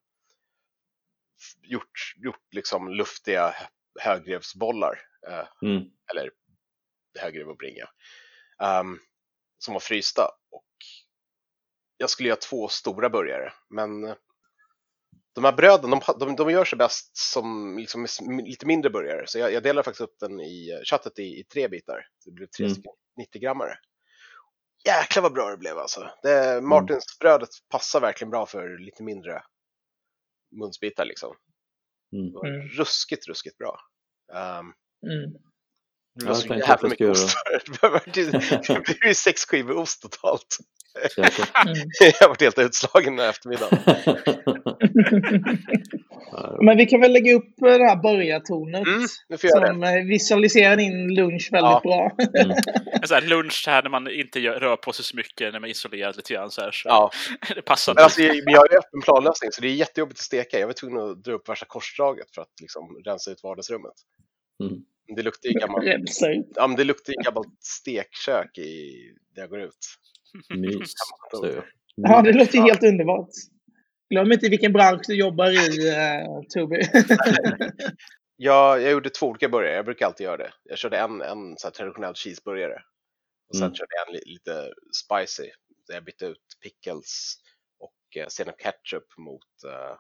gjort, 1.64 2.14
gjort 2.18 2.44
liksom 2.56 2.90
luftiga 2.94 3.56
högrevsbollar. 4.00 5.00
eh, 5.28 5.48
Mm. 5.70 5.84
eller 6.12 6.32
högrev 7.20 7.50
och 7.50 7.58
bringa. 7.58 7.90
ehm, 8.64 9.00
som 9.58 9.74
var 9.74 9.80
frysta. 9.82 10.24
Och 10.52 10.66
jag 11.98 12.10
skulle 12.10 12.30
göra 12.30 12.40
två 12.40 12.68
stora 12.68 13.10
burgare. 13.10 13.54
Men 13.70 14.04
eh, 14.04 14.16
de 15.42 15.46
här 15.46 15.54
bröden, 15.56 15.90
de, 15.90 16.02
de, 16.20 16.36
de 16.36 16.50
gör 16.52 16.66
sig 16.66 16.78
bäst 16.78 17.18
som 17.18 17.78
liksom, 17.78 18.08
lite 18.46 18.66
mindre 18.66 18.90
burgare. 18.90 19.24
Så 19.28 19.40
jag, 19.40 19.54
jag 19.54 19.64
delar 19.64 19.84
faktiskt 19.84 20.02
upp 20.02 20.20
den 20.20 20.40
i 20.40 20.70
eh, 20.72 20.80
köttet 20.84 21.20
i, 21.20 21.24
i 21.40 21.44
tre 21.54 21.68
bitar. 21.68 22.06
Det 22.26 22.32
blir 22.32 22.48
tre 22.48 22.66
Mm. 22.66 22.74
stycken 22.74 22.92
90-grammare. 23.22 23.76
Jäklar 24.86 25.24
vad 25.24 25.34
bra 25.34 25.50
det 25.50 25.58
blev 25.58 25.78
alltså. 25.78 26.12
Det, 26.24 26.62
Martinsbrödet 26.62 27.50
passar 27.70 28.02
verkligen 28.02 28.32
bra 28.32 28.46
för 28.46 28.78
lite 28.86 29.04
mindre 29.04 29.42
munsbitar 30.52 31.06
liksom. 31.06 31.36
Mm. 32.14 32.26
Det 32.26 32.34
var 32.34 32.48
Mm. 32.48 32.68
ruskigt, 32.68 33.28
ruskigt 33.28 33.58
bra. 33.58 33.80
Um, 34.34 34.74
Mm. 35.04 35.34
det 36.16 36.26
var 36.26 36.34
så 36.34 36.48
jävla 36.56 36.90
mycket 36.90 37.10
ost. 37.10 37.36
Det 38.68 39.00
blir 39.00 39.08
ju 39.08 39.14
sex 39.14 39.46
skivor 39.46 39.78
ost 39.78 40.02
totalt. 40.02 40.58
Mm. 41.66 41.76
jag 42.00 42.14
har 42.22 42.28
varit 42.28 42.42
helt 42.42 42.60
utslagen 42.60 43.16
den 43.16 43.24
här 43.24 43.30
eftermiddagen. 43.30 43.80
Men 46.62 46.78
vi 46.78 46.86
kan 46.86 47.02
väl 47.02 47.14
lägga 47.14 47.34
upp 47.34 47.54
det 47.58 47.70
här 47.88 47.96
börjartornet 47.96 48.88
Mm, 48.88 49.08
det. 49.30 49.50
som 49.50 49.84
eh, 49.84 49.94
visualiserar 50.06 50.76
din 50.76 51.08
lunch 51.16 51.50
väldigt 51.52 51.70
Ja. 51.72 51.82
bra. 51.84 52.12
En 53.02 53.08
sån 53.08 53.16
här 53.16 53.22
lunch 53.22 53.64
här 53.68 53.84
när 53.84 53.90
man 53.90 54.12
inte 54.12 54.40
rör 54.40 54.76
på 54.76 54.94
sig 54.94 55.06
så 55.06 55.16
mycket, 55.16 55.54
när 55.54 55.60
man 55.60 55.68
är 55.70 55.72
isolerad 55.72 56.16
lite 56.16 56.34
grann 56.34 56.52
så 56.52 56.62
här. 56.62 56.72
Så 56.72 56.90
Ja. 56.90 57.12
Det 57.56 57.62
passar 57.62 57.94
Men 57.96 58.04
alltså, 58.04 58.22
jag 58.22 58.60
har 58.60 58.68
ju 58.72 58.78
öppen 58.78 59.02
planlösning 59.04 59.52
så 59.52 59.62
det 59.62 59.68
är 59.68 59.74
jättejobbigt 59.74 60.20
att 60.20 60.24
steka. 60.26 60.60
Jag 60.60 60.68
var 60.68 60.74
tvungen 60.74 61.00
att 61.12 61.24
dra 61.24 61.32
upp 61.34 61.50
värsta 61.50 61.66
korsdraget 61.66 62.28
för 62.36 62.42
att 62.42 62.54
liksom 62.62 63.02
rensa 63.06 63.32
ut 63.32 63.44
vardagsrummet. 63.44 63.94
Mm. 64.64 64.82
Det 65.16 65.24
luktar 65.24 65.50
ju 65.50 65.60
gammalt, 65.60 65.86
ja, 66.56 66.68
men 66.68 66.76
det 66.78 66.84
luktar 66.84 67.14
ju 67.14 67.24
gammalt 67.24 67.64
stekkök 67.64 68.58
i, 68.58 68.94
när 69.36 69.42
jag 69.44 69.50
går 69.50 69.62
ut. 69.62 69.78
Mys. 70.58 70.94
Ja, 71.96 72.22
det 72.22 72.34
låter 72.34 72.56
ju 72.58 72.62
helt 72.62 72.84
underbart. 72.84 73.30
Glöm 74.10 74.32
inte 74.32 74.50
vilken 74.50 74.74
bransch 74.74 75.02
du 75.08 75.16
jobbar 75.16 75.50
i, 75.52 75.90
uh, 75.90 76.42
Toby. 76.54 76.82
Jag, 78.42 78.82
jag 78.82 78.92
gjorde 78.92 79.10
två 79.10 79.28
olika 79.28 79.50
burgare, 79.50 79.76
jag 79.76 79.86
brukar 79.86 80.06
alltid 80.06 80.26
göra 80.26 80.38
det. 80.38 80.54
Jag 80.64 80.78
körde 80.78 80.98
en, 80.98 81.22
en 81.22 81.58
så 81.58 81.68
här 81.68 81.72
traditionell 81.72 82.14
cheeseburgare. 82.16 82.82
Och 83.50 83.56
sen 83.56 83.64
Mm. 83.66 83.76
körde 83.76 83.96
jag 83.96 84.08
en 84.08 84.14
li, 84.14 84.22
lite 84.26 84.74
spicy, 85.04 85.50
där 85.88 85.94
jag 85.94 86.04
bytte 86.04 86.26
ut 86.26 86.44
pickles 86.64 87.36
och 87.80 88.22
uh, 88.22 88.28
senap 88.28 88.56
ketchup 88.60 89.18
mot 89.18 89.48
uh, 89.66 89.98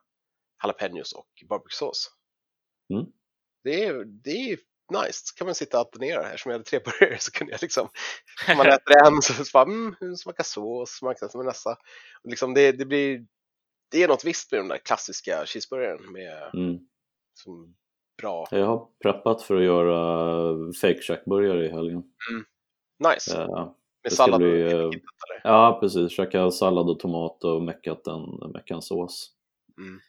jalapenos 0.63 1.13
och 1.13 1.29
barbecuesås. 1.49 2.11
Mm. 2.93 3.05
Det 3.63 3.85
är, 3.85 4.05
det 4.05 4.51
är 4.51 4.57
nice, 4.89 5.21
så 5.27 5.35
kan 5.35 5.45
man 5.47 5.55
sitta 5.55 5.77
och 5.77 5.85
alternera. 5.85 6.25
Eftersom 6.25 6.49
jag 6.51 6.53
hade 6.59 6.69
tre 6.69 6.79
burgare 6.85 7.19
så 7.19 7.31
kunde 7.31 7.53
jag 7.53 7.61
liksom, 7.61 7.89
om 8.51 8.57
man 8.57 8.67
äter 8.67 9.07
en 9.07 9.21
så 9.21 9.33
bara, 9.53 9.63
mm, 9.63 9.95
hur 9.99 10.15
smakar 10.15 10.43
sås, 10.43 10.89
smakar 10.89 11.27
som 11.27 11.45
nästa. 11.45 11.71
Och 12.23 12.29
liksom 12.29 12.53
det, 12.53 12.71
det 12.71 12.85
blir, 12.85 13.25
det 13.91 14.03
är 14.03 14.07
något 14.07 14.25
visst 14.25 14.51
med 14.51 14.59
den 14.61 14.67
där 14.67 14.77
klassiska 14.77 15.45
cheeseburgaren 15.45 16.11
med 16.11 16.49
Mm. 16.53 16.79
som 17.33 17.75
bra, 18.21 18.47
Jag 18.51 18.65
har 18.65 18.87
preppat 19.03 19.41
för 19.41 19.55
att 19.55 19.63
göra 19.63 20.55
fake 20.81 21.01
shack-burgare 21.01 21.65
i 21.65 21.69
helgen. 21.71 22.03
nice. 23.13 23.41
Eh, 23.41 23.71
Med 24.03 24.13
sallad 24.13 24.33
och 24.43 24.49
bli, 24.49 24.61
eh, 24.61 24.67
eller? 24.71 24.91
Ja, 25.43 25.77
precis. 25.81 26.11
Käka 26.11 26.51
sallad 26.51 26.89
och 26.89 26.99
tomat 26.99 27.43
och 27.43 27.61
meckat 27.61 28.07
en, 28.07 28.51
meckat 28.53 28.75
en 28.75 28.81
sås. 28.81 29.31
Mm. 29.77 29.99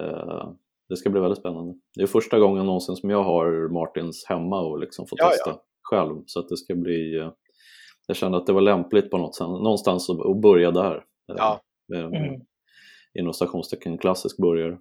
Eh, 0.00 0.50
det 0.88 0.96
ska 0.96 1.10
bli 1.10 1.20
väldigt 1.20 1.38
spännande. 1.38 1.74
Det 1.94 2.02
är 2.02 2.06
första 2.06 2.38
gången 2.38 2.66
någonsin 2.66 2.96
som 2.96 3.10
jag 3.10 3.22
har 3.24 3.68
Martins 3.72 4.24
hemma 4.28 4.60
och 4.60 4.78
liksom 4.78 5.06
får 5.06 5.18
Ja, 5.20 5.28
testa 5.30 5.58
själv. 5.82 6.22
Så 6.26 6.40
att 6.40 6.48
det 6.48 6.56
ska 6.56 6.74
bli... 6.74 7.16
eh, 7.18 7.32
Jag 8.06 8.16
kände 8.16 8.38
att 8.38 8.46
det 8.46 8.52
var 8.52 8.60
lämpligt 8.60 9.10
på 9.10 9.18
något 9.18 9.36
sätt, 9.36 9.46
någonstans 9.46 10.10
att, 10.10 10.40
börja 10.42 10.70
där. 10.70 10.94
Eh, 10.96 11.00
Ja. 11.36 11.60
med- 11.88 12.04
Mm. 12.04 12.40
Inom 13.18 13.32
stationstecken 13.32 13.98
klassisk 13.98 14.36
burgare. 14.36 14.78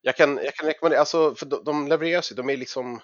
Jag 0.00 0.16
kan, 0.16 0.36
jag 0.44 0.54
kan 0.54 0.66
rekommendera, 0.66 1.00
alltså, 1.00 1.34
för 1.34 1.46
de, 1.46 1.64
de 1.64 1.88
levereras 1.88 2.32
ju, 2.32 2.36
de 2.36 2.50
är 2.50 2.56
liksom 2.56 3.00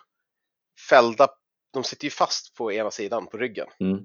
fällda, 0.90 1.28
de 1.72 1.84
sitter 1.84 2.04
ju 2.04 2.10
fast 2.10 2.54
på 2.56 2.72
ena 2.72 2.90
sidan, 2.90 3.26
på 3.26 3.36
ryggen. 3.36 3.66
Mm. 3.80 3.96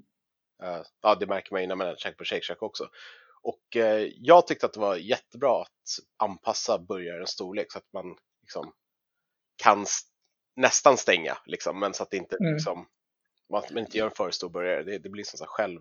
Eh, 0.64 0.82
ja, 1.02 1.16
det 1.16 1.28
märker 1.28 1.52
man 1.54 1.62
ju 1.62 1.68
när 1.68 1.76
man 1.76 1.96
käkar 1.96 2.16
på 2.18 2.24
Shake 2.24 2.42
Shack 2.42 2.62
också. 2.64 2.88
Och 3.44 3.76
eh, 3.78 4.08
jag 4.18 4.48
tyckte 4.48 4.66
att 4.66 4.74
det 4.74 4.80
var 4.80 4.96
jättebra 4.96 5.62
att 5.62 5.70
anpassa 6.24 6.80
burgarens 6.80 7.30
storlek 7.30 7.72
så 7.72 7.78
att 7.78 7.94
man 7.94 8.16
liksom 8.52 8.74
kan 9.64 9.86
nästan 10.56 10.98
stänga, 10.98 11.38
liksom, 11.46 11.80
men 11.80 11.94
så 11.94 12.04
att 12.04 12.10
det 12.12 12.18
inte 12.18 12.38
Mm. 12.40 12.54
liksom, 12.54 12.88
man, 13.50 13.64
man 13.72 13.78
inte 13.78 13.98
gör 13.98 14.06
en 14.06 14.12
för 14.12 14.32
stor 14.32 14.50
burgare. 14.50 14.84
Det, 14.84 14.98
det 14.98 15.10
blir 15.10 15.24
som 15.24 15.38
så 15.38 15.44
här 15.44 15.50
själv, 15.50 15.80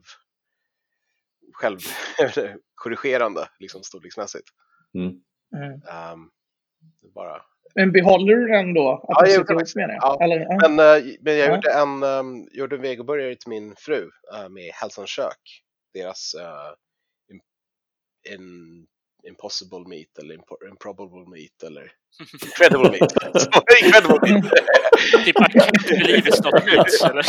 själv 1.53 1.79
korrigerande 2.75 3.49
liksom, 3.59 3.83
storleksmässigt. 3.83 4.49
Mm. 4.95 5.07
Mm. 5.57 5.73
Um, 6.13 6.31
det 7.03 7.09
bara 7.09 7.43
Men 7.75 7.93
behåller 7.93 8.37
du 8.37 8.47
den 8.49 8.75
då? 8.75 8.93
Att 8.93 9.03
Ja, 9.09 9.27
jag 9.27 9.37
gjorde 9.37 9.55
menar 9.77 9.95
jag? 9.95 10.03
Ja, 10.03 10.25
Eller, 10.25 10.41
ja. 10.41 10.69
Men, 10.69 10.79
eh, 10.79 11.15
men 11.21 11.37
jag 11.37 11.49
Ja. 11.49 11.55
gjorde 11.55 11.73
en, 11.73 12.03
um, 12.03 12.49
gjorde 12.53 12.77
en 12.77 12.83
vegoburgare 12.83 13.37
till 13.37 13.49
min 13.51 13.75
fru 13.77 14.11
eh, 14.35 14.49
med 14.49 14.71
Hälsans 14.75 15.11
kök. 15.11 15.63
Deras 15.95 16.35
uh, 16.35 16.75
in, 17.35 17.41
in, 18.35 18.87
impossible 19.25 19.85
meat 19.89 20.19
eller 20.19 20.35
impo- 20.37 20.69
improbable 20.69 21.31
meat 21.31 21.63
eller 21.63 21.93
incredible 22.45 22.91
meat. 22.91 23.13
Incredible 23.85 24.19
meat. 24.23 24.45
Typ 25.25 25.37
I 25.41 25.45
can't 25.45 25.89
believe 25.89 26.27
it's 26.29 26.43
not 26.45 26.65
meat. 26.65 27.03
Eller. 27.11 27.25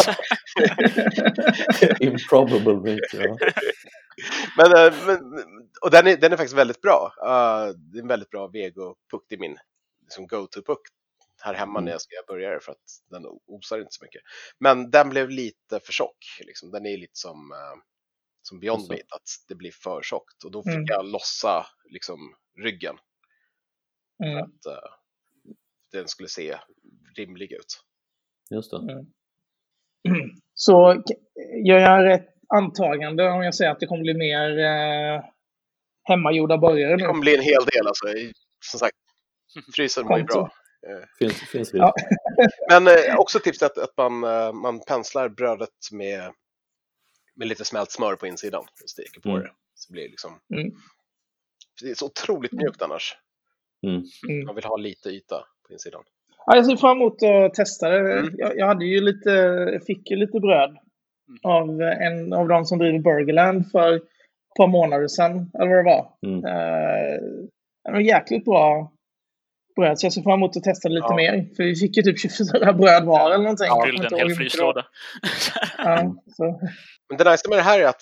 Improbable 1.99 2.75
meat, 2.75 3.13
ja. 3.13 3.37
men, 4.57 4.71
eh, 4.77 4.93
men, 5.05 5.19
och 5.81 5.91
den 5.91 6.07
är, 6.07 6.17
den 6.17 6.33
är 6.33 6.37
faktiskt 6.37 6.57
väldigt 6.57 6.81
bra. 6.81 7.13
Eh, 7.25 7.67
det 7.75 7.97
är 7.97 8.01
en 8.01 8.07
väldigt 8.07 8.29
bra 8.29 8.47
vegopuck. 8.47 9.25
Det 9.29 9.35
är 9.35 9.39
min 9.39 9.57
liksom, 10.03 10.27
go-to-puck 10.27 10.79
här 11.43 11.53
hemma 11.53 11.79
Mm. 11.79 11.85
när 11.85 11.91
jag 11.91 12.01
ska 12.01 12.15
burgare 12.27 12.59
för 12.59 12.71
att 12.71 12.77
den 13.09 13.25
osar 13.47 13.77
inte 13.79 13.91
så 13.93 14.03
mycket. 14.05 14.21
Men 14.59 14.91
den 14.91 15.09
blev 15.09 15.29
lite 15.29 15.79
för 15.79 15.93
tjock. 15.93 16.17
Liksom. 16.39 16.71
Den 16.71 16.85
är 16.85 16.97
lite 16.97 17.17
som, 17.19 17.51
eh, 17.51 17.77
som 18.41 18.59
Beyond 18.59 18.81
Jaså? 18.81 18.93
Meat, 18.93 19.11
att 19.11 19.29
det 19.47 19.55
blir 19.55 19.71
för 19.71 20.01
tjockt. 20.01 20.43
Och 20.43 20.51
då 20.51 20.63
fick 20.63 20.73
Mm. 20.73 20.85
jag 20.87 21.05
lossa 21.05 21.65
liksom, 21.89 22.19
ryggen 22.63 22.95
för 24.17 24.25
Mm. 24.25 24.37
att 24.43 24.65
eh, 24.65 24.89
den 25.91 26.07
skulle 26.07 26.29
se 26.29 26.57
rimlig 27.17 27.51
ut. 27.51 27.83
Just 28.49 28.71
det. 28.71 28.77
Mm. 28.77 29.05
Så 30.53 31.03
gör 31.65 31.77
jag 31.79 32.05
rätt 32.05 32.27
antagande 32.47 33.29
om 33.29 33.43
jag 33.43 33.55
säger 33.55 33.71
att 33.71 33.79
det 33.79 33.87
kommer 33.87 34.01
bli 34.01 34.13
mer 34.13 34.59
eh, 34.59 35.23
hemmagjorda 36.03 36.57
burgare 36.57 36.95
Det 36.97 37.05
kommer 37.05 37.21
bli 37.21 37.35
en 37.35 37.41
hel 37.43 37.65
del. 37.73 37.87
Alltså. 37.87 38.05
Som 38.71 38.79
sagt, 38.79 38.97
frysen 39.75 40.05
mår 40.05 40.17
ju 40.17 40.23
bra. 40.23 40.51
Eh, 40.87 41.05
Finns, 41.19 41.33
finns 41.33 41.73
risk. 41.73 41.83
Ja. 41.83 41.93
Men 42.69 42.87
eh, 42.87 43.15
också 43.17 43.39
tips 43.39 43.63
att, 43.63 43.77
att 43.77 43.97
man, 43.97 44.23
eh, 44.23 44.53
man 44.53 44.79
penslar 44.79 45.29
brödet 45.29 45.69
med, 45.91 46.33
med 47.35 47.47
lite 47.47 47.65
smält 47.65 47.91
smör 47.91 48.15
på 48.15 48.27
insidan 48.27 48.61
och 48.83 48.89
steker 48.89 49.21
på 49.21 49.29
Mm. 49.29 49.41
det. 49.41 49.51
Så 49.75 49.93
blir 49.93 50.03
det 50.03 50.09
liksom... 50.09 50.31
Mm. 50.53 50.71
Det 51.81 51.89
är 51.89 51.95
så 51.95 52.05
otroligt 52.05 52.51
mjukt 52.51 52.81
annars. 52.81 53.17
Mm. 53.87 54.03
Mm. 54.29 54.45
Man 54.45 54.55
vill 54.55 54.63
ha 54.63 54.77
lite 54.77 55.09
yta 55.09 55.35
på 55.67 55.73
insidan. 55.73 56.03
Ja, 56.45 56.55
jag 56.55 56.65
ser 56.65 56.75
fram 56.75 56.97
emot 56.97 57.23
att 57.23 57.53
testa 57.53 57.89
det. 57.89 58.19
Mm. 58.19 58.35
Jag, 58.37 58.57
jag 58.57 58.67
hade 58.67 58.85
ju 58.85 59.01
lite, 59.01 59.79
fick 59.87 60.11
ju 60.11 60.17
lite 60.17 60.39
bröd 60.39 60.77
av 61.43 61.81
en 61.81 62.33
av 62.33 62.47
de 62.47 62.65
som 62.65 62.79
driver 62.79 62.99
Burgerland 62.99 63.71
för 63.71 63.95
ett 63.95 64.03
par 64.57 64.67
månader 64.67 65.07
sedan, 65.07 65.51
eller 65.53 65.67
vad 65.67 65.77
det 65.77 65.83
var. 65.83 66.13
Mm. 66.25 66.45
Eh, 66.45 67.21
det 67.83 67.91
var 67.91 67.99
jäkligt 67.99 68.45
bra 68.45 68.91
bröd, 69.75 69.99
så 69.99 70.05
jag 70.05 70.13
ser 70.13 70.21
fram 70.21 70.33
emot 70.33 70.57
att 70.57 70.63
testa 70.63 70.89
lite 70.89 71.05
Ja. 71.09 71.15
mer. 71.15 71.55
För 71.55 71.63
vi 71.63 71.75
fick 71.75 71.97
ju 71.97 72.03
typ 72.03 72.19
24 72.19 72.73
bröd 72.73 73.05
var 73.05 73.25
eller 73.25 73.37
någonting. 73.43 73.67
Jag 73.67 73.85
Fyllde 73.85 74.07
en 74.07 74.15
hel 74.17 74.35
fryslåda. 74.35 74.85
Ja, 75.77 76.15
så. 76.37 76.61
Men 77.09 77.17
det 77.17 77.31
nice 77.31 77.49
med 77.49 77.57
det 77.57 77.61
här 77.63 77.79
är 77.79 77.85
att, 77.85 78.01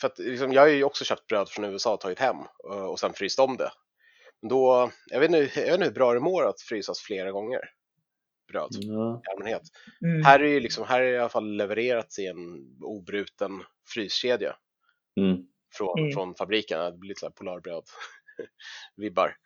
för 0.00 0.06
att 0.08 0.18
liksom, 0.18 0.52
jag 0.52 0.62
har 0.62 0.68
ju 0.68 0.84
också 0.84 1.04
köpt 1.04 1.26
bröd 1.26 1.48
från 1.48 1.64
USA 1.64 1.94
och 1.94 2.00
tagit 2.00 2.18
hem 2.18 2.36
och, 2.64 2.90
och 2.90 3.00
sen 3.00 3.12
fryst 3.12 3.38
om 3.38 3.56
det. 3.56 3.70
Då, 4.50 4.90
jag, 5.10 5.20
vet 5.20 5.30
inte, 5.30 5.60
jag 5.60 5.64
vet 5.66 5.74
inte 5.74 5.84
hur 5.84 5.92
bra 5.92 6.14
det 6.14 6.20
mår 6.20 6.48
att 6.48 6.60
frysas 6.60 7.00
flera 7.00 7.30
gånger. 7.30 7.60
Bröd 8.52 8.68
Ja. 8.70 9.22
i 9.26 9.30
allmänhet. 9.30 9.62
Mm. 10.04 10.24
Här 10.24 10.40
är 10.40 10.48
ju 10.48 10.60
liksom, 10.60 10.84
här 10.88 11.00
är 11.00 11.12
i 11.12 11.18
alla 11.18 11.28
fall 11.28 11.56
levererats 11.56 12.18
i 12.18 12.26
en 12.26 12.36
obruten 12.82 13.50
fryskedja. 13.94 14.56
Mm. 15.20 15.36
från, 15.76 15.98
Mm. 15.98 16.12
från 16.12 16.34
fabriken. 16.34 16.78
Det 16.80 16.98
blir 16.98 17.08
lite 17.08 17.20
så 17.20 17.26
här 17.26 17.32
polarbröd-vibbar. 17.32 19.34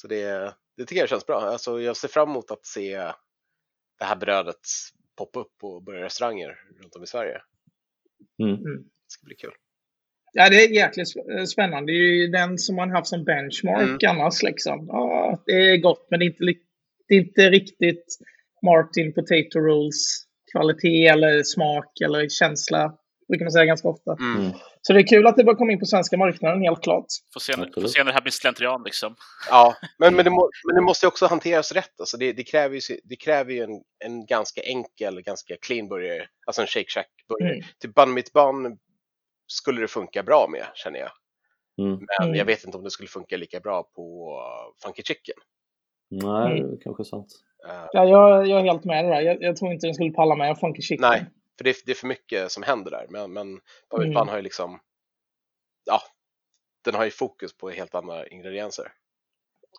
Så 0.00 0.08
det, 0.08 0.54
det 0.76 0.84
tycker 0.84 1.00
jag 1.02 1.08
känns 1.08 1.26
bra. 1.26 1.40
Alltså, 1.40 1.80
jag 1.80 1.96
ser 1.96 2.08
fram 2.08 2.30
emot 2.30 2.50
att 2.50 2.66
se 2.66 2.96
det 3.98 4.04
här 4.04 4.16
brödet 4.16 4.60
poppa 5.18 5.40
upp 5.40 5.58
på 5.60 5.80
burgarrestauranger 5.80 6.54
runt 6.82 6.96
om 6.96 7.02
i 7.02 7.06
Sverige. 7.06 7.40
Mm. 8.42 8.56
Det 8.62 9.08
ska 9.08 9.24
bli 9.26 9.34
kul. 9.34 9.52
Ja, 10.32 10.48
det 10.50 10.64
är 10.64 10.68
jäkligt 10.68 11.08
sp- 11.16 11.46
spännande. 11.46 11.92
Det 11.92 11.96
är 11.98 12.12
ju 12.22 12.28
den 12.28 12.58
som 12.58 12.76
man 12.76 12.90
haft 12.90 13.08
som 13.08 13.24
benchmark 13.24 14.02
annars. 14.02 14.42
Liksom. 14.42 14.86
Ja, 14.88 15.42
det 15.46 15.52
är 15.52 15.76
gott, 15.76 16.06
men 16.10 16.20
det 16.20 16.24
är 16.24 16.28
inte, 16.28 16.44
det 17.08 17.14
är 17.14 17.18
inte 17.18 17.50
riktigt 17.50 18.04
Martin 18.64 19.14
Potato 19.14 19.58
Rolls 19.58 20.26
kvalitet 20.52 21.06
eller 21.06 21.42
smak 21.42 22.00
eller 22.04 22.28
känsla. 22.28 22.98
brukar 23.28 23.44
man 23.44 23.52
säga 23.52 23.64
ganska 23.64 23.88
ofta. 23.88 24.16
Mm. 24.20 24.52
Mm. 24.88 24.88
Så 24.88 24.92
det 24.92 25.00
är 25.00 25.06
kul 25.06 25.26
att 25.26 25.36
det 25.36 25.44
börjar 25.44 25.56
komma 25.56 25.72
in 25.72 25.78
på 25.78 25.86
svenska 25.86 26.16
marknaden, 26.16 26.62
helt 26.62 26.82
klart. 26.82 27.06
Får 27.32 27.40
se, 27.40 27.52
får 27.52 27.88
se 27.88 27.98
när 27.98 28.04
det 28.04 28.12
här 28.12 28.20
blir 28.20 28.32
slentrian 28.32 28.82
liksom. 28.84 29.16
Ja, 29.50 29.74
men, 29.98 30.16
men, 30.16 30.24
det 30.24 30.30
må, 30.30 30.50
men 30.66 30.74
det 30.76 30.82
måste 30.82 31.06
ju 31.06 31.08
också 31.08 31.26
hanteras 31.26 31.72
rätt. 31.72 32.00
Alltså 32.00 32.16
det, 32.16 32.32
det 32.32 32.44
kräver 32.44 32.74
ju, 32.74 32.80
det 33.04 33.16
kräver 33.16 33.52
ju 33.52 33.62
en, 33.62 33.82
en 34.04 34.26
ganska 34.26 34.60
enkel, 34.62 35.22
ganska 35.22 35.56
clean 35.62 35.88
burgare. 35.88 36.26
Alltså 36.46 36.62
en 36.62 36.68
Shake 36.68 36.88
Shack-burgare. 36.90 37.52
Mm. 37.54 37.64
Typ 37.80 37.94
bun 37.94 38.14
mitt 38.14 38.32
bun 38.32 38.78
skulle 39.46 39.80
det 39.80 39.88
funka 39.88 40.22
bra 40.22 40.48
med, 40.52 40.64
känner 40.74 40.98
jag. 40.98 41.10
Mm. 41.78 41.90
Men 42.18 42.26
Mm. 42.28 42.38
jag 42.38 42.44
vet 42.44 42.64
inte 42.64 42.78
om 42.78 42.84
det 42.84 42.90
skulle 42.90 43.08
funka 43.08 43.36
lika 43.36 43.60
bra 43.60 43.82
på 43.82 44.32
Funky 44.82 45.02
Chicken. 45.02 45.34
Nej, 46.10 46.60
Mm. 46.60 46.76
kanske 46.84 47.04
sant. 47.04 47.26
Uh, 47.66 47.86
Ja, 47.92 48.04
jag, 48.04 48.46
jag 48.46 48.60
är 48.60 48.64
helt 48.64 48.84
med 48.84 49.04
där. 49.04 49.20
Jag, 49.20 49.42
jag 49.42 49.56
tror 49.56 49.72
inte 49.72 49.86
den 49.86 49.94
skulle 49.94 50.10
palla 50.10 50.34
med 50.36 50.50
en 50.50 50.56
Funky 50.56 50.82
Chicken. 50.82 51.08
Nej. 51.10 51.26
För 51.58 51.64
det 51.64 51.70
är, 51.70 51.76
det 51.86 51.92
är 51.92 51.96
för 51.96 52.06
mycket 52.06 52.50
som 52.52 52.62
händer 52.62 52.90
där. 52.90 53.06
Men, 53.08 53.32
men 53.32 53.52
mitt 53.98 54.16
Mm. 54.16 54.28
har 54.28 54.36
ju 54.36 54.42
liksom 54.42 54.78
ja, 55.86 56.00
den 56.84 56.94
har 56.94 57.04
ju 57.04 57.10
fokus 57.10 57.56
på 57.56 57.70
helt 57.70 57.94
andra 57.94 58.26
ingredienser. 58.26 58.86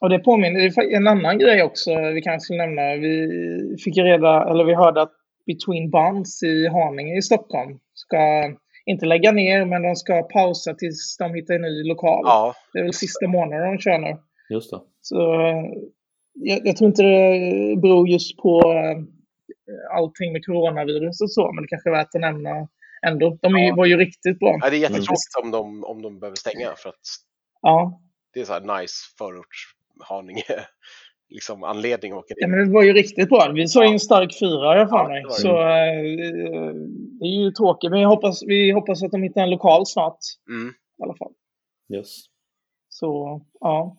Och 0.01 0.09
det 0.09 0.19
påminner, 0.19 0.59
det 0.59 0.65
är 0.93 0.95
en 0.97 1.07
annan 1.07 1.37
grej 1.39 1.63
också 1.63 1.91
vi 2.13 2.21
kanske 2.21 2.45
skulle 2.45 2.65
nämna. 2.65 2.95
Vi 2.95 3.77
fick 3.83 3.97
ju 3.97 4.03
reda, 4.03 4.49
eller 4.49 4.63
vi 4.63 4.73
hörde 4.75 5.01
att 5.01 5.13
Between 5.45 5.89
Buns 5.91 6.43
i 6.43 6.67
Haninge 6.67 7.17
i 7.17 7.21
Stockholm 7.21 7.79
ska 7.93 8.17
inte 8.85 9.05
lägga 9.05 9.31
ner, 9.31 9.65
men 9.65 9.81
de 9.83 9.95
ska 9.95 10.23
pausa 10.23 10.73
tills 10.73 11.17
de 11.17 11.33
hittar 11.33 11.53
en 11.55 11.61
ny 11.61 11.83
lokal. 11.83 12.21
Ja, 12.25 12.55
Det 12.73 12.79
är 12.79 12.83
väl 12.83 12.93
sista 12.93 13.27
månaden 13.27 13.71
de 13.71 13.77
kör 13.81 13.97
nu. 13.97 14.17
Just 14.49 14.71
det. 14.71 14.79
Så 15.01 15.33
eh, 15.33 15.63
jag, 16.33 16.59
jag 16.67 16.77
tror 16.77 16.87
inte 16.87 17.03
det 17.03 17.75
beror 17.81 18.09
just 18.09 18.37
på 18.37 18.61
eh, 18.61 18.97
allting 19.89 20.33
med 20.33 20.45
coronavirus 20.45 21.21
och 21.21 21.31
så, 21.31 21.51
men 21.51 21.61
det 21.61 21.67
kanske 21.67 21.89
är 21.89 21.93
värt 21.93 22.15
att 22.15 22.21
nämna 22.21 22.67
ändå. 23.07 23.37
De 23.41 23.57
Ja. 23.57 23.75
var 23.75 23.85
ju 23.85 23.97
riktigt 23.97 24.39
bra. 24.39 24.57
Ja, 24.61 24.69
det 24.69 24.75
är 24.75 24.79
jättetråkigt 24.79 25.35
om, 25.43 25.51
de, 25.51 25.83
om 25.83 26.01
de 26.01 26.19
behöver 26.19 26.35
stänga 26.35 26.73
för 26.77 26.89
att 26.89 27.05
Ja. 27.61 28.01
det 28.33 28.39
är 28.39 28.45
så 28.45 28.53
här 28.53 28.81
nice 28.81 28.93
förorts 29.17 29.57
Haninge 29.99 30.43
liksom 31.29 31.63
anledning 31.63 32.11
att 32.11 32.17
åka 32.17 32.33
dit. 32.33 32.37
ja, 32.41 32.47
men 32.47 32.67
det 32.67 32.73
var 32.73 32.83
ju 32.83 32.93
riktigt 32.93 33.29
bra. 33.29 33.51
Vi 33.55 33.67
såg 33.67 33.83
ju 33.85 33.89
en 33.91 33.99
stark 33.99 34.39
fyra, 34.39 34.87
för 34.87 34.95
Ja, 34.97 35.07
mig. 35.07 35.23
det. 35.23 35.31
Så 35.31 35.49
eh, 35.61 36.73
det 37.19 37.25
är 37.25 37.43
ju 37.43 37.51
tråkigt, 37.51 37.91
men 37.91 38.01
jag 38.01 38.09
hoppas, 38.09 38.43
vi 38.47 38.71
hoppas 38.71 39.03
att 39.03 39.11
de 39.11 39.23
hittar 39.23 39.41
en 39.41 39.49
lokal 39.49 39.85
snart 39.85 40.17
Mm. 40.49 40.73
i 40.99 41.03
alla 41.03 41.15
fall. 41.15 41.31
Yes. 41.93 42.15
Så, 42.89 43.41
ja. 43.59 43.97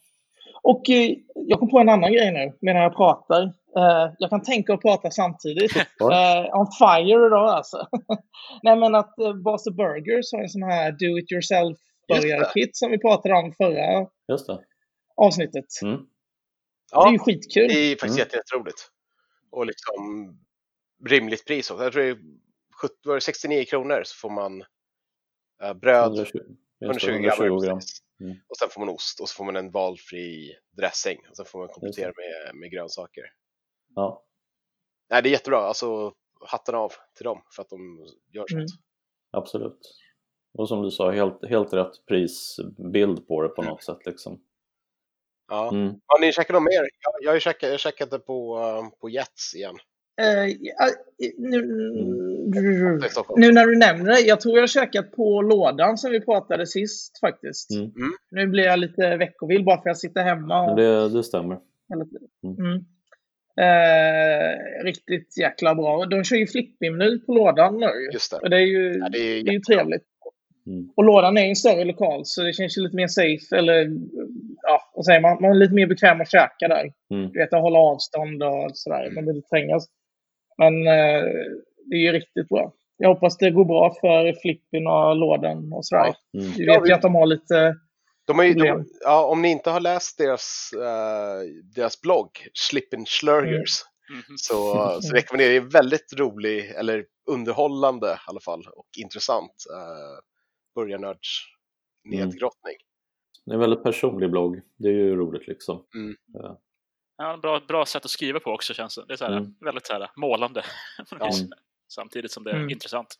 Och 0.62 0.90
eh, 0.90 1.14
jag 1.34 1.58
kom 1.58 1.68
på 1.70 1.78
en 1.78 1.88
annan 1.88 2.12
grej 2.12 2.32
nu 2.32 2.52
medan 2.60 2.82
jag 2.82 2.96
pratar. 2.96 3.42
Eh, 3.76 4.12
jag 4.18 4.30
kan 4.30 4.42
tänka 4.42 4.72
och 4.74 4.82
prata 4.82 5.10
samtidigt. 5.10 5.72
Ja. 5.98 6.44
Eh, 6.46 6.60
on 6.60 6.66
fire 6.78 7.26
idag 7.26 7.48
alltså. 7.48 7.86
Nej 8.62 8.76
men 8.76 8.94
att 8.94 9.18
eh, 9.18 9.34
Basa 9.34 9.70
Burgers 9.70 10.32
har 10.32 10.42
en 10.42 10.48
sån 10.48 10.62
här 10.62 10.92
do 10.92 11.18
it 11.18 11.32
yourself 11.32 11.78
burgarkit 12.08 12.76
som 12.76 12.90
vi 12.90 12.98
pratade 12.98 13.34
om 13.34 13.52
förra 13.52 14.06
Just 14.28 14.46
det. 14.46 14.60
avsnittet. 15.16 15.64
Mm. 15.82 15.94
Det 15.96 16.00
är 16.00 16.06
Ja, 16.92 17.12
ju 17.12 17.18
skitkul. 17.18 17.68
det 17.68 17.74
är 17.74 17.90
faktiskt 17.90 18.04
Mm. 18.04 18.18
jätte, 18.18 18.36
jätteroligt. 18.36 18.88
Och 19.50 19.66
liksom 19.66 20.28
rimligt 21.08 21.44
pris 21.46 21.70
också. 21.70 21.84
Jag 21.84 21.92
tror 21.92 22.02
det 22.02 22.08
är 22.10 22.18
70, 22.82 22.94
var 23.04 23.14
det 23.14 23.20
69 23.20 23.64
kronor 23.64 24.02
så 24.04 24.16
får 24.20 24.30
man 24.30 24.62
bröd, 25.80 26.04
120, 26.04 26.18
just 26.18 26.32
det, 26.80 26.86
120 26.86 27.10
120 27.10 27.66
gram. 27.66 27.80
Mm. 28.20 28.36
och 28.48 28.56
sen 28.56 28.68
får 28.68 28.80
man 28.80 28.88
ost 28.88 29.20
och 29.20 29.28
så 29.28 29.34
får 29.34 29.44
man 29.44 29.56
en 29.56 29.70
valfri 29.70 30.56
dressing 30.76 31.18
och 31.30 31.36
sen 31.36 31.46
får 31.46 31.58
man 31.58 31.68
komplettera 31.68 32.12
med, 32.16 32.60
med 32.60 32.70
grönsaker. 32.70 33.24
Ja. 33.94 34.24
Nej, 35.10 35.22
det 35.22 35.28
är 35.28 35.30
jättebra. 35.30 35.58
Alltså 35.58 36.14
hatten 36.40 36.74
av 36.74 36.92
till 37.14 37.24
dem 37.24 37.42
för 37.50 37.62
att 37.62 37.68
de 37.68 38.06
gör 38.32 38.46
sånt. 38.46 38.52
Mm. 38.52 38.66
Absolut. 39.30 39.80
Och 40.52 40.68
som 40.68 40.82
du 40.82 40.90
sa, 40.90 41.10
helt, 41.10 41.48
helt 41.48 41.72
rätt 41.72 42.06
prisbild 42.06 43.28
på 43.28 43.42
det 43.42 43.48
på 43.48 43.62
något 43.62 43.82
sätt 43.82 44.06
liksom. 44.06 44.42
Ja. 45.48 45.68
Mm. 45.72 46.00
Har 46.06 46.20
ni 46.20 46.32
käkat 46.32 46.54
något 46.54 46.62
mer? 46.62 46.88
Jag, 47.00 47.34
jag 47.34 47.42
käkat, 47.42 47.70
jag 47.70 47.80
käkade 47.80 48.18
på, 48.18 48.58
eh, 48.58 49.00
på 49.00 49.08
Jets 49.08 49.54
igen. 49.54 49.78
Ja, 50.18 50.88
nu, 51.38 53.00
Stockholm. 53.10 53.40
nu 53.40 53.52
när 53.52 53.66
du 53.66 53.76
nämner 53.76 54.12
det, 54.12 54.20
jag 54.20 54.40
tror 54.40 54.54
jag 54.54 54.62
har 54.62 54.66
käkat 54.66 55.12
på 55.12 55.42
lådan 55.42 55.98
som 55.98 56.10
vi 56.10 56.20
pratade 56.20 56.66
sist 56.66 57.20
faktiskt. 57.20 57.70
Mm. 57.70 57.84
Mm. 57.84 58.10
Nu 58.30 58.46
blir 58.46 58.64
jag 58.64 58.78
lite 58.78 59.16
veckovill 59.16 59.64
bara 59.64 59.76
för 59.76 59.80
att 59.80 59.86
jag 59.86 59.96
sitter 59.96 60.22
hemma. 60.22 60.70
Och, 60.70 60.76
det, 60.76 61.08
det 61.08 61.22
stämmer. 61.24 61.58
Mm. 62.44 62.56
Mm. 62.58 62.84
Eh, 63.60 64.84
riktigt 64.84 65.38
jäkla 65.38 65.74
bra. 65.74 66.06
De 66.06 66.24
kör 66.24 66.36
ju 66.36 66.46
flipping 66.46 66.98
på 67.26 67.34
lådan 67.34 67.80
nu. 67.80 68.10
Just 68.12 68.30
det. 68.30 68.36
Och 68.36 68.50
det 68.50 68.56
är 68.56 68.66
ju, 68.66 68.98
Ja, 68.98 69.08
det 69.08 69.18
är 69.18 69.44
det 69.44 69.50
är 69.50 69.52
ju 69.52 69.60
trevligt. 69.60 70.04
Mm. 70.66 70.88
Och 70.96 71.04
lådan 71.04 71.36
är 71.38 71.42
ju 71.42 71.48
en 71.48 71.56
större 71.56 71.84
lokal 71.84 72.20
så 72.24 72.42
det 72.42 72.52
känns 72.52 72.78
ju 72.78 72.82
lite 72.82 72.96
mer 72.96 73.06
safe. 73.06 73.56
Eller 73.56 73.90
ja, 74.62 74.80
vad 74.94 75.04
säger 75.04 75.20
man? 75.20 75.38
Man 75.40 75.50
är 75.50 75.54
lite 75.54 75.74
mer 75.74 75.86
bekväm 75.86 76.20
att 76.20 76.30
käka 76.30 76.68
där. 76.68 76.92
Mm. 77.10 77.30
Du 77.32 77.38
vet, 77.38 77.52
att 77.52 77.60
hålla 77.62 77.78
avstånd 77.78 78.42
och 78.42 78.70
sådär. 78.74 79.10
Man 79.14 79.26
vill 79.26 79.36
inte 79.36 79.48
trängas. 79.48 79.86
Men 80.58 80.74
eh, 80.86 81.24
det 81.90 81.96
är 81.96 82.00
ju 82.06 82.12
riktigt 82.12 82.48
bra. 82.48 82.72
Jag 82.96 83.08
hoppas 83.08 83.36
det 83.36 83.50
går 83.50 83.64
bra 83.64 83.94
för 84.00 84.32
flippen 84.42 84.86
och 84.86 85.16
lådan 85.16 85.72
och 85.72 85.86
sådär. 85.86 86.14
Ja. 86.30 86.40
Mm. 86.40 86.52
Vi 86.56 86.64
Ja, 86.66 86.72
vet 86.74 86.82
vi- 86.84 86.88
ju 86.88 86.94
att 86.94 87.02
de 87.02 87.14
har 87.14 87.26
lite... 87.26 87.76
De 88.26 88.38
har 88.38 88.44
ju, 88.44 88.54
de, 88.54 88.84
ja, 89.00 89.24
om 89.26 89.42
ni 89.42 89.48
inte 89.50 89.70
har 89.70 89.80
läst 89.80 90.18
deras, 90.18 90.70
eh, 90.74 91.40
deras 91.74 92.00
blogg, 92.00 92.30
Slippin' 92.70 93.04
Slurgers, 93.06 93.70
Mhm. 94.10 94.22
så, 94.36 94.54
så 95.00 95.14
rekommenderar 95.14 95.52
jag. 95.52 95.62
Det 95.62 95.68
är 95.68 95.72
väldigt 95.82 96.12
rolig, 96.18 96.70
eller 96.70 97.04
underhållande 97.30 98.06
i 98.06 98.16
alla 98.26 98.40
fall, 98.40 98.60
och 98.76 98.86
intressant 98.98 99.52
uh, 99.74 100.18
börjarnörds 100.74 101.28
Mm. 102.06 102.18
nedgrottning. 102.20 102.76
Det 103.44 103.50
är 103.50 103.54
en 103.54 103.60
väldigt 103.60 103.82
personlig 103.82 104.30
blogg. 104.30 104.60
Det 104.78 104.88
är 104.88 104.92
ju 104.92 105.16
roligt 105.16 105.48
liksom. 105.48 105.84
Ja, 107.18 107.36
bra, 107.42 107.60
bra 107.68 107.86
sätt 107.86 108.04
att 108.04 108.10
skriva 108.10 108.40
på 108.40 108.50
också 108.50 108.74
känns 108.74 108.94
det. 108.94 109.04
Det 109.08 109.12
är 109.12 109.16
så 109.16 109.24
här, 109.24 109.36
Mm. 109.36 109.54
väldigt 109.60 109.86
så 109.86 109.92
här, 109.92 110.10
målande. 110.16 110.62
Ja. 111.20 111.30
Samtidigt 111.88 112.30
som 112.32 112.44
det 112.44 112.50
är 112.50 112.54
Mm. 112.56 112.70
intressant. 112.70 113.14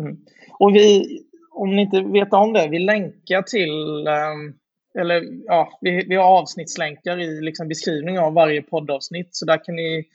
Mm. 0.00 0.16
Och 0.58 0.74
vi, 0.76 1.18
om 1.50 1.76
ni 1.76 1.82
inte 1.82 2.00
vet 2.00 2.32
om 2.32 2.52
det, 2.52 2.68
vi 2.68 2.78
länkar 2.78 3.42
till, 3.42 4.06
ehm, 4.06 4.54
eller 4.98 5.22
ja, 5.46 5.78
vi, 5.80 6.04
vi 6.08 6.14
har 6.16 6.24
avsnittslänkar 6.24 7.20
i 7.20 7.40
liksom 7.40 7.68
beskrivningen 7.68 8.22
av 8.22 8.32
varje 8.34 8.62
poddavsnitt. 8.62 9.28
Så 9.36 9.46
där 9.46 9.64
kan 9.64 9.74
ni 9.76 10.08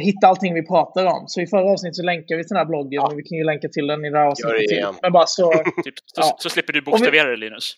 hitta 0.00 0.26
allting 0.26 0.54
vi 0.54 0.66
pratar 0.66 1.06
om. 1.06 1.24
Så 1.26 1.40
i 1.40 1.46
förra 1.46 1.72
avsnittet 1.72 1.96
så 1.96 2.02
länkar 2.02 2.36
vi 2.36 2.42
till 2.42 2.48
den 2.48 2.58
här 2.58 2.64
bloggen 2.64 2.92
Ja. 2.92 3.06
och 3.06 3.18
vi 3.18 3.22
kan 3.22 3.38
ju 3.38 3.44
länka 3.44 3.68
till 3.68 3.86
den 3.86 4.04
i 4.04 4.10
det 4.10 4.18
här 4.18 4.26
avsnittet 4.26 4.56
det 4.60 4.74
till. 4.74 4.86
Men 5.02 5.12
bara 5.12 5.26
så, 5.26 5.52
Typ, 5.84 5.94
så, 6.06 6.20
Ja. 6.20 6.36
så 6.38 6.48
slipper 6.48 6.72
du 6.72 6.82
bokstavera 6.82 7.28
det 7.30 7.36
Linus. 7.36 7.74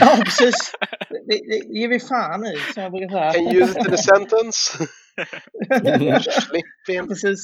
ja 0.00 0.16
precis. 0.24 0.72
Det, 1.10 1.38
det 1.48 1.78
ger 1.78 1.88
vi 1.88 2.00
fan 2.00 2.44
i, 2.46 2.56
som 2.74 2.82
jag 2.82 2.92
brukar 2.92 3.08
säga. 3.08 3.32
Can 3.32 3.42
you 3.42 3.62
use 3.64 3.78
it 3.80 3.86
in 3.86 3.94
a 3.94 3.96
sentence? 3.96 4.86
Precis. 7.08 7.40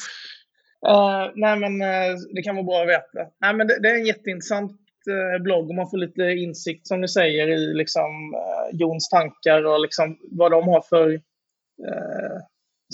Eh, 0.88 1.30
nej, 1.34 1.56
men 1.58 1.82
eh, 1.82 2.14
det 2.34 2.42
kan 2.42 2.56
vara 2.56 2.64
bra 2.64 2.82
att 2.82 2.88
veta. 2.88 3.30
Nej, 3.40 3.54
men 3.54 3.66
det, 3.66 3.78
det 3.82 3.88
är 3.88 3.94
en 3.94 4.06
jätteintressant 4.06 4.72
uh, 5.08 5.42
blogg 5.42 5.68
och 5.68 5.74
man 5.74 5.90
får 5.90 5.98
lite 5.98 6.22
insikt, 6.22 6.86
som 6.86 7.00
du 7.00 7.08
säger, 7.08 7.48
i 7.48 7.74
liksom, 7.74 8.34
uh, 8.34 8.80
Jons 8.80 9.08
tankar 9.08 9.66
och 9.66 9.80
liksom, 9.80 10.18
vad 10.30 10.50
de 10.50 10.68
har 10.68 10.80
för 10.88 11.08
uh, 11.10 12.38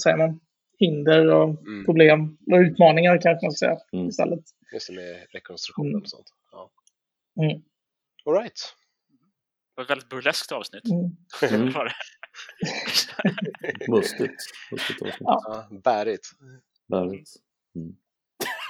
säger 0.03 0.17
man, 0.17 0.41
hinder 0.79 1.27
och 1.31 1.49
Mm. 1.67 1.85
problem 1.85 2.39
och 2.53 2.59
utmaningar 2.59 3.19
kanske 3.23 3.47
man 3.47 3.53
ska 3.53 3.67
säga 3.67 3.79
Mm. 3.93 4.09
istället. 4.09 4.41
Just 4.73 4.87
det 4.89 4.95
med 4.95 5.27
rekonstruktionen 5.33 5.91
Mm. 5.93 6.03
och 6.03 6.09
sånt. 6.09 6.27
Ja. 6.53 6.71
Mm. 7.43 7.63
All 8.27 8.35
right. 8.43 8.61
Det 9.77 9.81
var 9.81 9.85
ett 9.85 9.91
väldigt 9.91 10.09
burleskt 10.09 10.53
avsnitt. 10.53 10.85
Mm. 10.91 11.63
Mm. 11.63 11.73
Mustigt. 13.89 14.35
Mustigt 14.73 15.03
avsnitt. 15.03 15.17
Ja. 15.21 15.41
Ja, 15.71 15.79
bärigt. 15.85 16.27
Bärigt. 16.89 17.31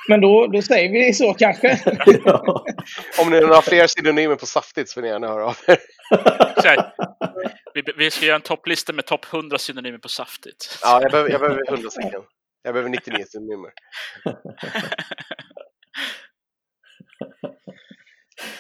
Men 0.09 0.21
då, 0.21 0.47
då 0.47 0.63
säger 0.63 0.93
vi 0.93 1.15
så 1.15 1.35
kanske. 1.35 1.81
ja. 2.25 2.65
Om 3.23 3.31
ni 3.31 3.41
har 3.41 3.63
fler 3.63 3.87
synonymer 3.87 4.37
på 4.37 4.47
saftigt 4.47 4.89
så 4.91 4.95
får 4.95 5.03
ni 5.03 5.09
gärna 5.09 5.29
höra 5.29 5.47
av 5.47 5.57
er. 5.67 5.79
Vi, 7.75 7.83
vi 7.97 8.11
ska 8.11 8.27
göra 8.27 8.37
en 8.37 8.43
topplista 8.43 8.93
med 8.93 9.07
topp 9.07 9.27
100 9.33 9.59
synonymer 9.59 9.99
på 9.99 10.09
saftigt. 10.09 10.79
Ja, 10.83 11.03
jag 11.03 11.11
behöver, 11.11 11.31
jag 11.31 11.41
behöver 11.41 11.69
100 11.69 11.91
stycken. 11.91 12.23
Jag 12.63 12.75
behöver 12.75 12.91
99 12.91 13.25
synonymer. 13.29 13.71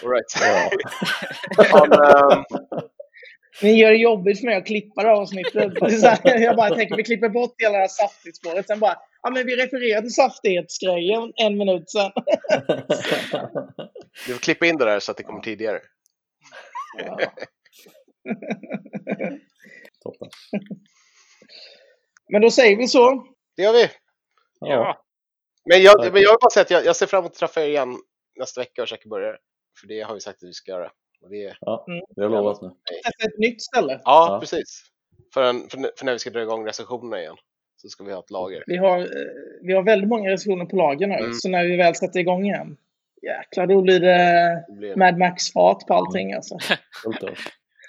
All 0.03 0.11
right. 0.11 0.25
Ja. 0.41 0.71
Ehm, 2.33 2.45
Ni 3.63 3.81
gör 3.81 3.91
det 3.91 3.97
jobbigt 3.97 4.41
för 4.41 4.47
mig 4.47 4.57
att 4.57 4.67
klippa 4.67 5.03
det 5.03 5.09
här 5.09 5.15
avsnittet. 5.15 5.73
Jag 6.23 6.57
bara 6.57 6.75
tänker, 6.75 6.97
vi 6.97 7.05
klipper 7.05 7.29
bort 7.29 7.55
hela 7.59 7.73
det 7.73 7.79
här 7.79 7.89
saftigt-spåret. 7.89 8.67
Sen 8.67 8.81
bara, 8.81 8.97
ja 9.23 9.31
men 9.31 9.47
vi 9.47 9.57
refererar 9.57 10.01
till 10.01 10.15
saftighetsgrejen 10.15 11.33
en 11.37 11.59
minut 11.59 11.91
sen. 11.91 12.11
du 14.27 14.33
får 14.33 14.41
klippa 14.41 14.67
in 14.67 14.77
det 14.77 14.85
där 14.85 15.01
så 15.01 15.11
att 15.11 15.17
det 15.17 15.23
kommer 15.23 15.41
tidigare. 15.41 15.81
Ja. 16.99 17.19
Toppen. 20.03 20.29
Men 22.29 22.43
då 22.43 22.51
säger 22.51 22.77
vi 22.77 22.89
så. 22.89 23.27
Det 23.57 23.63
gör 23.63 23.73
vi. 23.73 23.89
Ja, 24.61 25.05
Men 25.71 25.83
jag, 25.83 25.99
men 25.99 26.23
jag 26.23 26.31
vill 26.31 26.37
bara 26.41 26.51
säga 26.51 26.63
att 26.63 26.71
jag, 26.71 26.85
jag 26.85 26.97
ser 26.97 27.07
fram 27.07 27.19
emot 27.21 27.33
att 27.33 27.39
träffa 27.39 27.63
er 27.63 27.69
igen 27.69 27.97
nästa 28.41 28.61
vecka 28.61 28.83
och 28.83 28.89
käka 28.89 29.09
burgare. 29.09 29.37
För 29.81 29.87
det 29.89 30.01
har 30.01 30.15
vi 30.15 30.21
sagt 30.21 30.43
att 30.43 30.49
vi 30.49 30.53
ska 30.53 30.71
göra. 30.71 30.91
Och 31.23 31.31
det, 31.31 31.57
Ja, 31.61 31.85
Mm. 31.89 32.05
vi 32.17 32.23
har 32.23 32.31
lovat 32.31 32.63
nu. 32.63 32.69
Testa 32.69 33.29
ett 33.29 33.39
nytt 33.39 33.63
ställe. 33.63 33.93
ja, 34.05 34.27
Ja. 34.31 34.41
precis. 34.41 34.83
För, 35.35 35.43
en, 35.45 35.69
för, 35.69 35.91
för 35.99 36.05
när 36.05 36.13
vi 36.13 36.19
ska 36.19 36.31
dra 36.31 36.43
igång 36.43 36.67
recensionerna 36.67 37.21
igen 37.21 37.37
så 37.77 37.89
ska 37.89 38.05
vi 38.05 38.13
ha 38.13 38.21
ett 38.21 38.31
lager. 38.31 38.65
Vi 38.67 38.77
har, 38.77 38.99
eh, 38.99 39.07
vi 39.63 39.73
har 39.73 39.83
väldigt 39.83 40.09
många 40.09 40.31
recensioner 40.31 40.65
på 40.65 40.77
lager 40.77 41.07
nu. 41.07 41.15
Mm. 41.15 41.33
Så 41.35 41.49
när 41.49 41.65
vi 41.65 41.77
väl 41.77 41.95
sätter 41.95 42.21
igång 42.21 42.45
igen. 42.45 42.77
Jäklar, 43.23 43.67
då 43.67 43.83
blir 43.83 44.01
det 44.01 44.65
Det 44.69 44.73
blir 44.79 44.97
Mad 44.97 45.19
Max-fart 45.19 45.87
på 45.87 45.95
allting 45.95 46.33
alltså. 46.33 46.59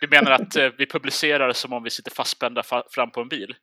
Du 0.01 0.07
menar 0.07 0.31
att 0.31 0.55
eh, 0.55 0.69
vi 0.77 0.85
publicerar 0.85 1.53
som 1.53 1.73
om 1.73 1.83
vi 1.83 1.89
sitter 1.89 2.11
fastspända 2.11 2.61
fa- 2.61 2.83
fram 2.89 3.11
på 3.11 3.21
en 3.21 3.27
bil? 3.27 3.55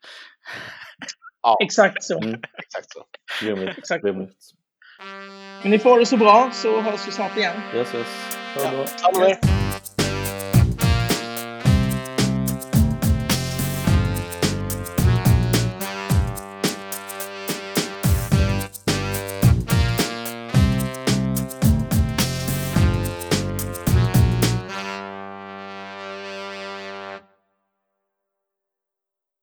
ja, 1.43 1.59
Exakt 1.65 2.05
så. 2.05 2.23
Mm. 2.23 2.41
exakt 2.59 2.87
så. 2.93 3.05
Rimligt. 3.47 3.79
Exakt. 3.79 4.05
Rimligt. 4.05 4.37
Men 5.63 5.71
ni 5.71 5.79
får 5.79 5.99
det 5.99 6.07
så 6.07 6.17
bra 6.17 6.51
så 6.53 6.81
hörs 6.81 7.07
vi 7.09 7.13
snart 7.13 7.37
igen. 7.37 7.57
Yes, 7.75 7.95
yes. 7.95 8.37
Ha 8.57 8.63
det 9.11 9.41
bra. 9.41 9.62